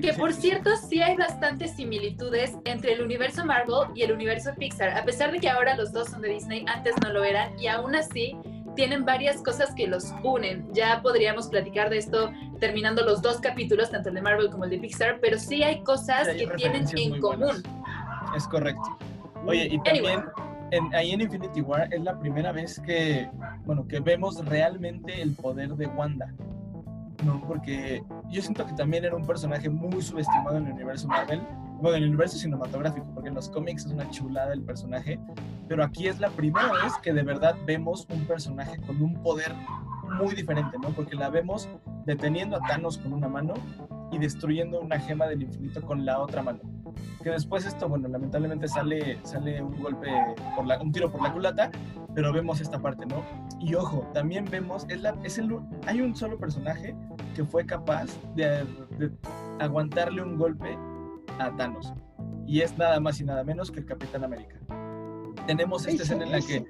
[0.00, 4.90] Que por cierto, sí hay bastantes similitudes entre el universo Marvel y el universo Pixar,
[4.90, 7.66] a pesar de que ahora los dos son de Disney, antes no lo eran, y
[7.66, 8.36] aún así
[8.76, 10.68] tienen varias cosas que los unen.
[10.72, 14.70] Ya podríamos platicar de esto terminando los dos capítulos, tanto el de Marvel como el
[14.70, 17.38] de Pixar, pero sí hay cosas Sí, hay que tienen en común.
[17.38, 17.62] buenas.
[18.36, 18.98] Es correcto.
[19.46, 20.24] Oye, y también
[20.70, 23.28] en, ahí en Infinity War es la primera vez que,
[23.64, 26.32] bueno, que vemos realmente el poder de Wanda.
[27.24, 31.40] No, porque yo siento que también era un personaje muy subestimado en el universo Marvel,
[31.80, 35.18] bueno, en el universo cinematográfico, porque en los cómics es una chulada el personaje,
[35.68, 39.54] pero aquí es la primera vez que de verdad vemos un personaje con un poder
[40.18, 40.88] muy diferente, ¿no?
[40.90, 41.68] Porque la vemos
[42.04, 43.54] deteniendo a Thanos con una mano
[44.10, 46.60] y destruyendo una gema del infinito con la otra mano.
[47.22, 50.08] Que después esto, bueno, lamentablemente sale, sale un golpe,
[50.56, 51.70] por la, un tiro por la culata,
[52.14, 53.22] pero vemos esta parte, ¿no?
[53.60, 56.94] Y ojo, también vemos, es la, es el, hay un solo personaje
[57.34, 58.64] que fue capaz de,
[58.98, 59.10] de
[59.58, 60.76] aguantarle un golpe
[61.38, 61.92] a Thanos.
[62.46, 64.56] Y es nada más y nada menos que el Capitán América.
[65.46, 66.66] Tenemos esta escena en la que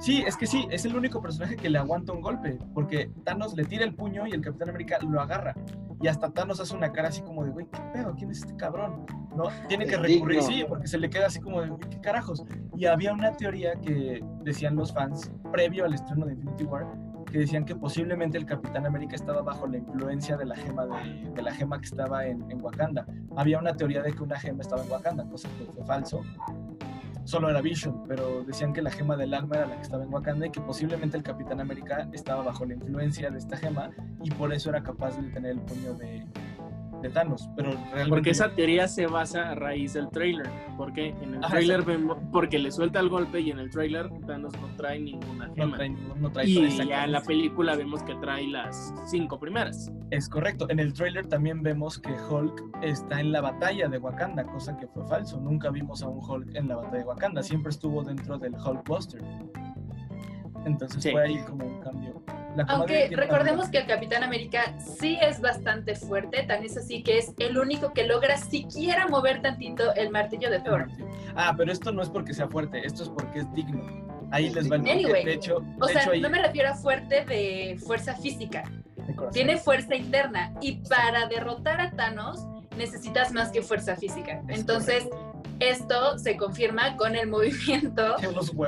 [0.00, 3.54] Sí, es que sí, es el único personaje que le aguanta un golpe, porque Thanos
[3.54, 5.54] le tira el puño y el Capitán América lo agarra.
[6.02, 8.14] Y hasta Thanos hace una cara así como de, güey, ¿qué pedo?
[8.16, 9.04] ¿Quién es este cabrón?
[9.36, 12.44] No, tiene que recurrir, sí, porque se le queda así como de, güey, ¿qué carajos?
[12.76, 16.86] Y había una teoría que decían los fans, previo al estreno de Infinity War,
[17.30, 21.30] que decían que posiblemente el Capitán América estaba bajo la influencia de la gema, de,
[21.30, 23.06] de la gema que estaba en, en Wakanda.
[23.36, 26.22] Había una teoría de que una gema estaba en Wakanda, cosa que fue falso
[27.24, 30.12] solo era Vision, pero decían que la gema del alma era la que estaba en
[30.12, 33.90] Wakanda y que posiblemente el Capitán América estaba bajo la influencia de esta gema
[34.22, 36.26] y por eso era capaz de tener el puño de,
[37.02, 38.08] de Thanos, pero realmente...
[38.08, 40.48] Porque esa teoría se basa a raíz del trailer.
[40.76, 44.08] Porque en el Ajá, trailer vemos, porque le suelta el golpe y en el trailer
[44.26, 45.76] Thanos no trae ninguna no gema.
[45.76, 49.90] trae, ningún- no trae y ya en la película vemos que trae las cinco primeras.
[50.10, 50.66] Es correcto.
[50.68, 54.86] En el tráiler también vemos que Hulk está en la batalla de Wakanda, cosa que
[54.88, 55.40] fue falso.
[55.40, 57.42] Nunca vimos a un Hulk en la batalla de Wakanda.
[57.42, 59.22] Siempre estuvo dentro del Hulkbuster.
[60.66, 61.10] Entonces Sí.
[61.10, 62.22] fue ahí como un cambio.
[62.68, 67.32] Aunque recordemos que el Capitán América sí es bastante fuerte, tan es así que es
[67.38, 70.88] el único que logra siquiera mover tantito el martillo de Thor.
[71.36, 73.82] Ah, pero esto no es porque sea fuerte, esto es porque es digno.
[74.32, 74.88] Ahí les va el.
[74.88, 78.14] Anyway, De hecho, O de sea, hecho ahí- no me refiero a fuerte de fuerza
[78.14, 78.62] física,
[78.96, 82.46] de tiene fuerza interna y para derrotar a Thanos
[82.76, 84.42] necesitas más que fuerza física.
[84.48, 85.08] Es Entonces,
[85.60, 88.16] esto se confirma con el movimiento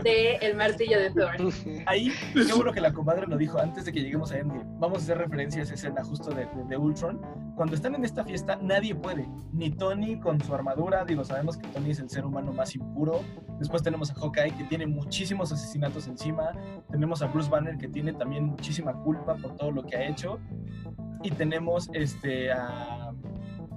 [0.04, 1.30] del martillo de Thor.
[1.86, 2.12] Ahí,
[2.56, 4.64] bueno que la comadre lo dijo antes de que lleguemos a Endgame.
[4.78, 7.20] Vamos a hacer referencia a esa escena justo de, de- de Ultron.
[7.56, 9.28] Cuando están en esta fiesta, nadie puede.
[9.52, 11.04] Ni Tony con su armadura.
[11.04, 13.20] Digo, sabemos que Tony es el ser humano más impuro.
[13.58, 16.52] Después tenemos a Hawkeye, que tiene muchísimos asesinatos encima.
[16.90, 20.38] Tenemos a Bruce Banner, que tiene también muchísima culpa por todo lo que ha hecho.
[21.22, 23.12] Y tenemos este, a,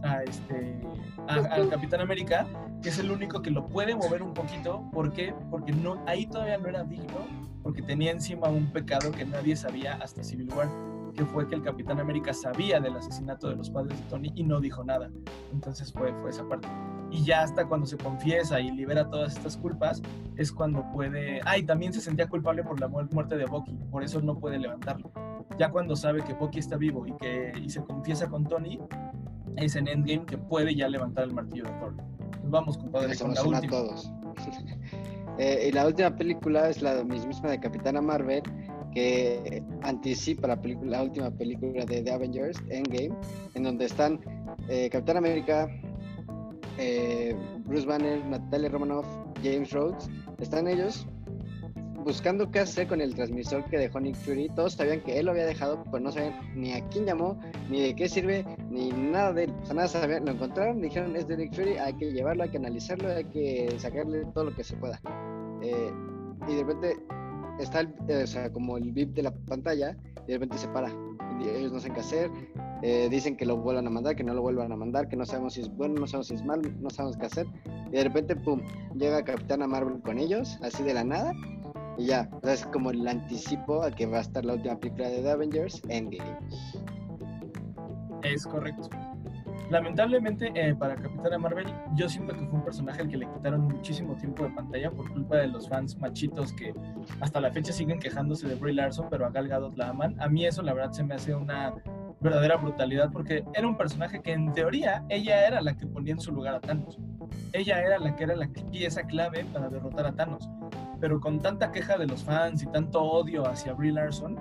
[0.05, 0.81] a este,
[1.27, 2.45] a- al Capitán América,
[2.81, 4.83] que es el único que lo puede mover un poquito.
[4.91, 5.33] ¿Por qué?
[5.49, 7.25] Porque no, ahí todavía no era digno,
[7.63, 10.69] porque tenía encima un pecado que nadie sabía hasta Civil War,
[11.15, 14.43] que fue que el Capitán América sabía del asesinato de los padres de Tony y
[14.43, 15.09] no dijo nada.
[15.51, 16.67] Entonces fue, fue esa parte.
[17.09, 20.01] Y ya hasta cuando se confiesa y libera todas estas culpas,
[20.35, 21.39] es cuando puede...
[21.45, 24.37] Ah, y también se sentía culpable por la mu- muerte de Bucky, por eso no
[24.37, 25.11] puede levantarlo.
[25.57, 28.79] Ya cuando sabe que Bucky está vivo y que y se confiesa con Tony,
[29.57, 31.95] es en Endgame que puede ya levantar el martillo de Thor.
[31.95, 33.67] Pues vamos, compadre, con la última.
[33.67, 34.11] todos.
[35.37, 38.41] Eh, y la última película es la misma de Capitana Marvel,
[38.93, 43.13] que anticipa la, película, la última película de The Avengers, Endgame,
[43.53, 44.21] en donde están
[44.69, 45.67] eh, Capitán América,
[46.77, 47.35] eh,
[47.65, 49.05] Bruce Banner, Natalia Romanoff,
[49.43, 50.09] James Rhodes.
[50.39, 51.05] Están ellos
[52.05, 54.47] buscando qué hacer con el transmisor que dejó Nick Fury.
[54.49, 57.37] Todos sabían que él lo había dejado, pero no sabían ni a quién llamó,
[57.67, 59.53] ni de qué sirve, ni nada de él.
[59.63, 60.23] O sea, nada sabían.
[60.23, 63.75] Lo encontraron, dijeron es de Nick Fury, hay que llevarlo, hay que analizarlo, hay que
[63.79, 65.01] sacarle todo lo que se pueda.
[65.63, 65.91] Eh,
[66.47, 66.97] y de repente
[67.59, 69.97] está el, eh, o sea, como el VIP de la pantalla,
[70.27, 70.89] y de repente se para.
[71.41, 72.31] Ellos no saben qué hacer.
[72.83, 75.25] eh, dicen que lo vuelvan a mandar, que no lo vuelvan a mandar, que no
[75.25, 77.47] sabemos si es bueno, no sabemos si es mal, no sabemos qué hacer.
[77.87, 78.61] Y de repente, pum,
[78.95, 81.33] llega Capitana Marvel con ellos, así de la nada.
[81.97, 85.21] Y ya, es como el anticipo a que va a estar la última película de
[85.21, 86.37] The Avengers, Endgame.
[88.23, 88.89] Es correcto.
[89.69, 91.65] Lamentablemente, eh, para Capitana Marvel,
[91.95, 95.11] yo siento que fue un personaje al que le quitaron muchísimo tiempo de pantalla por
[95.11, 96.73] culpa de los fans machitos que
[97.19, 100.15] hasta la fecha siguen quejándose de Brie Larson, pero a Gal Gadot la aman.
[100.21, 101.73] A mí eso, la verdad, se me hace una
[102.19, 106.19] verdadera brutalidad porque era un personaje que, en teoría, ella era la que ponía en
[106.19, 106.99] su lugar a Thanos.
[107.53, 110.47] Ella era la que era la pieza clave para derrotar a Thanos.
[111.05, 114.39] Pero con tanta queja de los fans y tanto odio hacia Brie Larson,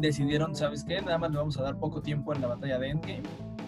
[0.00, 1.00] decidieron, ¿sabes qué?
[1.00, 3.22] Nada más le vamos a dar poco tiempo en la batalla de Endgame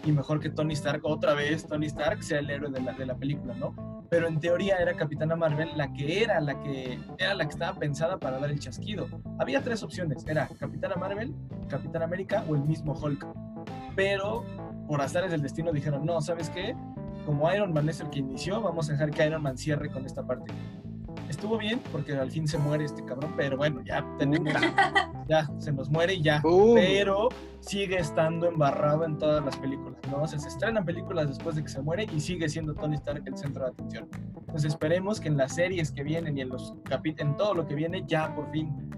[0.05, 3.07] y mejor que Tony Stark, otra vez Tony Stark, sea el héroe de la, de
[3.07, 4.03] la película, ¿no?
[4.11, 7.79] Pero en teoría era Capitana Marvel la que era la que era la que estaba
[7.79, 9.07] pensada para dar el chasquido.
[9.39, 11.37] Había tres opciones, era Capitana Marvel,
[11.69, 13.29] Capitán América o el mismo Hulk.
[13.95, 14.45] Pero
[14.89, 16.75] por azares del destino dijeron, no, ¿sabes qué?
[17.25, 20.05] Como Iron Man es el que inició, vamos a dejar que Iron Man cierre con
[20.05, 20.53] esta parte.
[21.29, 24.53] Estuvo bien porque al fin se muere este cabrón, pero bueno, ya tenemos,
[25.29, 26.75] ya se nos muere y ya ¡Pum!
[26.75, 27.29] pero
[27.61, 30.23] sigue estando embarrado en todas las películas, ¿no?
[30.23, 33.23] O sea, se estrenan películas después de que se muere y sigue siendo Tony Stark
[33.27, 34.09] el centro de atención.
[34.41, 37.75] Entonces esperemos que en las series que vienen y en los en todo lo que
[37.75, 38.91] viene ya por fin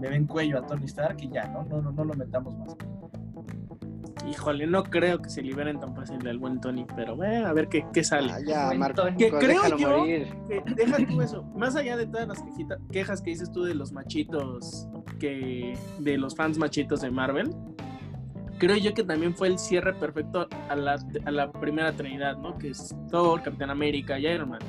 [0.00, 1.64] le den cuello a Tony Stark y ya, ¿no?
[1.64, 2.76] No, no, no lo metamos más.
[4.28, 7.68] Híjole, no creo que se liberen tan fácil del buen Tony, pero eh, a ver
[7.68, 8.32] qué, qué sale.
[8.32, 9.04] Ah, ya, Marco.
[9.16, 10.26] Que creo yo- morir.
[10.50, 11.42] Eh, deja tú eso.
[11.54, 14.88] Más allá de todas las quejita- quejas que dices tú de los machitos,
[15.20, 17.50] que de los fans machitos de Marvel,
[18.58, 22.58] creo yo que también fue el cierre perfecto a la, a la primera trinidad, ¿no?
[22.58, 24.60] Que es Thor, Capitán América y Iron Man.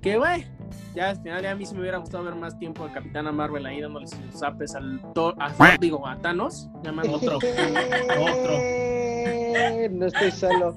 [0.00, 0.46] Que, güey,
[0.94, 3.32] ya al final ya a mí sí me hubiera gustado ver más tiempo a Capitana
[3.32, 6.68] Marvel ahí dándole sus zapes al Thor, a Thor, digo, a Thanos.
[6.82, 7.38] llamando Otro.
[9.24, 10.74] Eh, No estoy solo.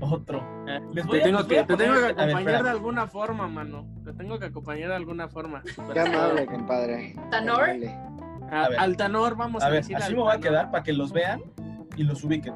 [0.00, 0.38] Otro.
[0.66, 2.34] Eh, Les te a- tengo les voy que, a te tengo poner- que a ver,
[2.34, 3.86] acompañar de alguna forma, mano.
[4.04, 5.62] Te tengo que acompañar de alguna forma.
[5.92, 7.14] Qué amable, compadre.
[7.30, 7.64] ¿Tanor?
[7.64, 7.88] Qué amable.
[8.50, 8.78] A- A ver.
[8.80, 11.42] Altanor, vamos a, A ver, decir así me voy a quedar para que los vean
[11.96, 12.54] y los ubiquen,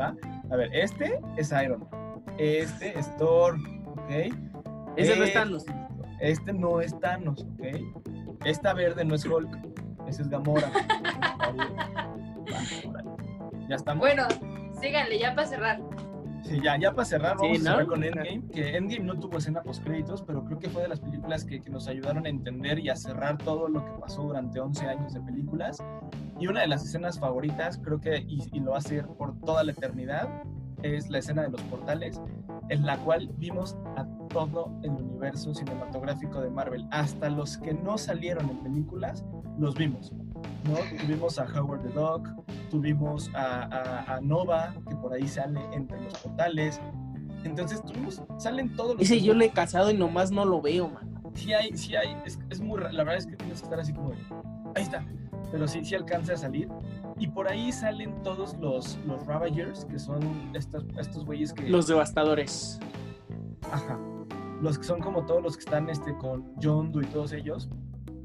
[0.00, 0.14] ¿va?
[0.50, 2.22] A ver, este es Iron Man.
[2.38, 3.56] Este es Thor,
[3.86, 4.10] ¿ok?
[4.10, 4.30] Ese
[5.16, 5.64] no es Este- Thanos.
[6.20, 7.66] Este no es Thanos, ¿ok?
[8.44, 9.58] Esta verde no es Hulk,
[10.06, 10.70] ese es Gamora.
[13.68, 14.00] Ya estamos.
[14.00, 14.22] Bueno,
[14.80, 15.80] síganle ya para cerrar.
[16.44, 17.70] Sí, ya, ya para cerrar, Sí, vamos ¿no?
[17.70, 20.82] a cerrar con Endgame, que Endgame no tuvo escena post créditos, pero creo que fue
[20.82, 23.90] de las películas que, que nos ayudaron a entender y a cerrar todo lo que
[24.00, 25.82] pasó durante 11 años de películas.
[26.38, 29.36] Y una de las escenas favoritas, creo que, y, y lo va a ser por
[29.40, 30.28] toda la eternidad,
[30.82, 32.20] es la escena de los portales,
[32.68, 37.96] en la cual vimos a todo el universo cinematográfico de Marvel, hasta los que no
[37.98, 39.24] salieron en películas,
[39.58, 40.12] los vimos.
[40.64, 40.76] ¿no?
[41.00, 42.28] Tuvimos a Howard the Duck,
[42.70, 46.80] tuvimos a, a- a Nova, que por ahí sale entre los portales.
[47.44, 49.02] Entonces, tuvimos, salen todos los.
[49.02, 51.06] Ese yo le he casado y nomás no lo veo, mano.
[51.34, 53.92] Sí hay, sí hay, es, es muy, la verdad es que tienes que estar así
[53.92, 54.16] como, de,
[54.74, 55.04] ahí está,
[55.52, 56.68] pero sí, sí alcanza a salir.
[57.18, 60.20] Y por ahí salen todos los, los Ravagers, que son
[60.54, 61.68] estos, estos güeyes que...
[61.68, 62.78] Los devastadores.
[63.72, 63.98] Ajá.
[64.60, 67.68] Los que son como todos los que están este, con John Doe y todos ellos.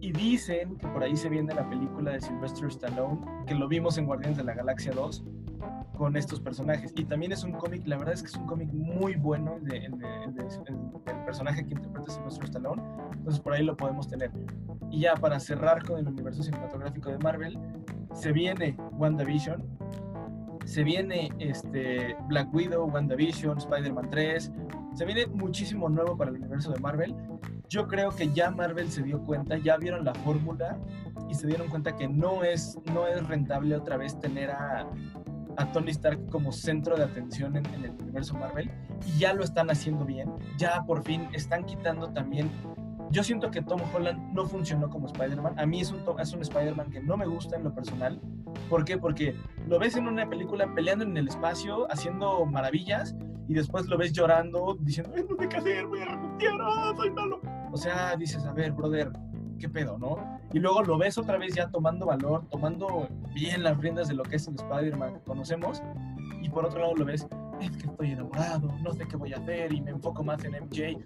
[0.02, 3.98] Y dicen que por ahí se viene la película de Sylvester Stallone, que lo vimos
[3.98, 5.24] en Guardianes de la Galaxia 2,
[5.98, 6.92] con estos personajes.
[6.98, 9.64] Y también es un cómic, la verdad es que es un cómic muy bueno, el,
[9.66, 12.82] de, el, de- el de- el- el personaje que interpreta Sylvester Stallone.
[13.14, 14.32] Entonces por ahí lo podemos tener.
[14.90, 17.60] Y ya para cerrar con el universo cinematográfico de Marvel,
[18.14, 19.64] se viene WandaVision,
[20.66, 24.52] se viene este, Black Widow, WandaVision, Spider-Man 3,
[24.94, 27.16] se viene muchísimo nuevo para el universo de Marvel.
[27.70, 30.78] Yo creo que ya Marvel se dio cuenta, ya vieron la fórmula
[31.30, 34.86] y se dieron cuenta que no es, no es rentable otra vez tener a,
[35.58, 38.70] a Tony Stark como centro de atención en, en el universo Marvel
[39.06, 40.30] y ya lo están haciendo bien.
[40.58, 42.50] Ya por fin están quitando también.
[43.12, 45.60] Yo siento que Tom Holland no funcionó como Spider-Man.
[45.60, 48.22] A mí es un, es un Spider-Man que no me gusta en lo personal.
[48.70, 48.98] ¿Por qué?
[48.98, 49.36] Porque
[49.68, 53.14] lo ves en una película peleando en el espacio, haciendo maravillas,
[53.50, 56.94] y después lo ves llorando, diciendo, "Ay, no sé qué hacer, voy a renunciar, ah,
[56.96, 57.42] soy malo.
[57.70, 59.12] O sea, dices, a ver, brother,
[59.60, 60.40] ¿qué pedo, no?
[60.54, 64.24] Y luego lo ves otra vez ya tomando valor, tomando bien las riendas de lo
[64.24, 65.84] que es el Spider-Man que conocemos,
[66.42, 67.28] y por otro lado lo ves,
[67.60, 70.56] es que estoy enamorado, no sé qué voy a hacer, y me enfoco más en
[70.56, 70.98] MJ.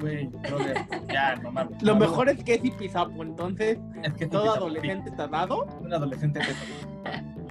[0.00, 0.76] Güey, brother,
[1.12, 1.82] ya, no mames.
[1.82, 5.64] Lo No, mejor es que es Ipizapo, entonces es que todo adolescente te ha dado.
[5.80, 6.40] un adolescente.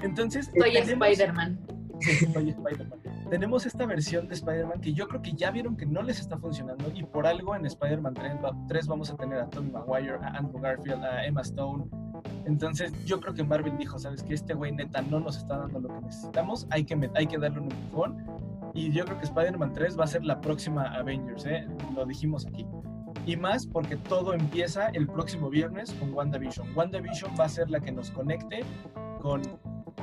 [0.03, 1.59] Entonces, Soy tenemos- Spider-Man.
[2.01, 2.99] Sí, soy Spider-Man.
[3.29, 6.37] Tenemos esta versión de Spider-Man que yo creo que ya vieron que no les está
[6.37, 10.15] funcionando y por algo en Spider-Man 3, va- 3 vamos a tener a Tobey Maguire,
[10.21, 11.85] a Andrew Garfield, a Emma Stone.
[12.45, 15.79] Entonces yo creo que Marvel dijo, sabes que este güey neta no nos está dando
[15.79, 18.17] lo que necesitamos, hay que, met- hay que darle un empujón.
[18.75, 21.65] Y yo creo que Spider-Man 3 va a ser la próxima Avengers, ¿eh?
[21.95, 22.67] lo dijimos aquí.
[23.25, 26.75] Y más porque todo empieza el próximo viernes con WandaVision.
[26.75, 28.63] WandaVision va a ser la que nos conecte
[29.21, 29.41] con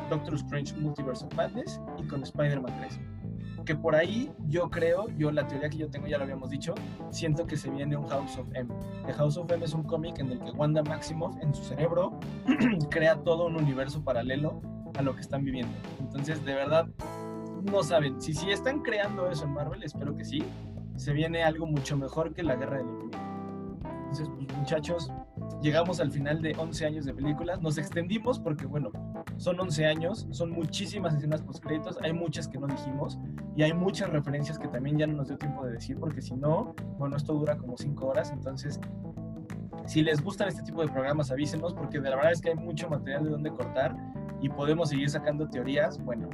[0.08, 3.00] Doctor Strange Multiverse of Madness y con Spider-Man 3.
[3.66, 6.74] Que por ahí yo creo, yo la teoría que yo tengo ya lo habíamos dicho,
[7.10, 8.74] siento que se viene un House of M.
[9.06, 12.18] The House of M es un cómic en el que Wanda Maximoff en su cerebro
[12.90, 14.60] crea todo un universo paralelo
[14.98, 15.72] a lo que están viviendo.
[16.00, 16.88] Entonces, de verdad,
[17.64, 18.20] no saben.
[18.20, 20.42] Si, si están creando eso en Marvel, espero que sí,
[20.96, 23.18] se viene algo mucho mejor que la Guerra del Infinito.
[24.12, 25.10] Entonces, pues, muchachos,
[25.62, 27.62] llegamos al final de 11 años de películas.
[27.62, 28.90] Nos extendimos porque, bueno,
[29.38, 33.18] son 11 años, son muchísimas escenas postcréditos, hay muchas que no dijimos
[33.56, 36.34] y hay muchas referencias que también ya no nos dio tiempo de decir porque si
[36.34, 38.78] no, bueno, esto dura como 5 horas, entonces
[39.86, 42.54] si les gustan este tipo de programas avísenos porque de la verdad es que hay
[42.54, 43.96] mucho material de donde cortar
[44.40, 46.28] y podemos seguir sacando teorías, bueno,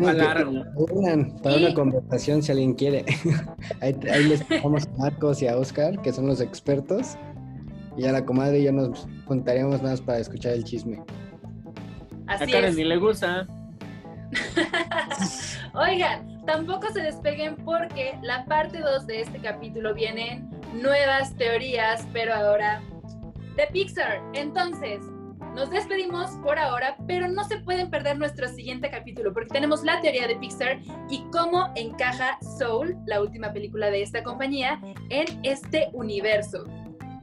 [0.00, 0.64] largo.
[1.42, 3.04] Para una conversación si alguien quiere.
[3.80, 7.16] ahí, ahí les dejamos a Marcos y a Oscar, que son los expertos.
[7.96, 11.02] Y a la comadre y yo nos juntaríamos más para escuchar el chisme.
[12.26, 12.76] A Así Karen es.
[12.76, 13.46] ni le gusta.
[15.74, 22.34] Oigan, tampoco se despeguen porque la parte 2 de este capítulo vienen nuevas teorías, pero
[22.34, 22.82] ahora
[23.56, 24.22] de Pixar.
[24.32, 25.00] Entonces,
[25.54, 30.00] nos despedimos por ahora, pero no se pueden perder nuestro siguiente capítulo porque tenemos la
[30.00, 30.80] teoría de Pixar
[31.10, 34.80] y cómo encaja Soul, la última película de esta compañía,
[35.10, 36.64] en este universo.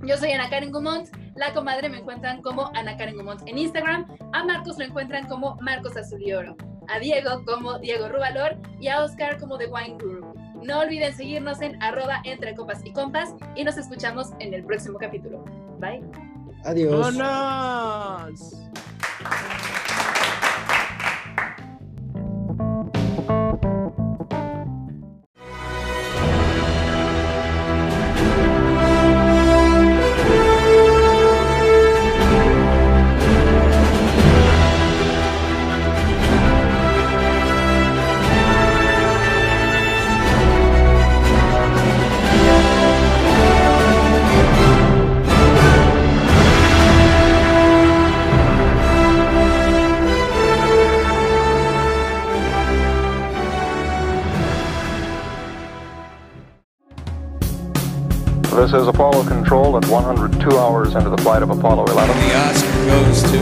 [0.04, 4.06] Yo soy Ana Karen Gumont, la comadre me encuentran como Ana Karen Gumont en Instagram,
[4.34, 6.56] a Marcos lo encuentran como Marcos Azul y Oro,
[6.88, 10.34] a Diego como Diego Rubalor y a Oscar como The Wine Guru.
[10.64, 15.00] No olviden seguirnos en arroba entre copas y compas y nos escuchamos en el próximo
[15.00, 15.44] capítulo.
[15.80, 16.29] Bye.
[16.64, 17.16] Adiós.
[17.16, 18.54] ¡Vámonos!
[58.60, 62.18] This is Apollo Control at 102 hours into the flight of Apollo 11.
[62.18, 63.40] The Oscar goes to.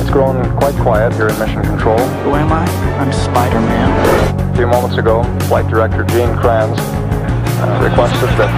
[0.00, 1.98] It's grown quite quiet here in Mission Control.
[2.24, 2.64] Who am I?
[2.96, 4.50] I'm Spider Man.
[4.50, 8.48] A few moments ago, Flight Director Gene Kranz uh, requested that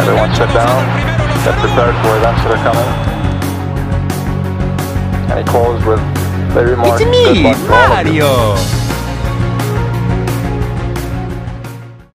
[0.00, 0.86] everyone sit down,
[1.42, 2.90] get prepared for events that are coming.
[5.30, 6.00] And he closed with
[6.54, 8.79] the remark, It's me, luck all of you." Mario.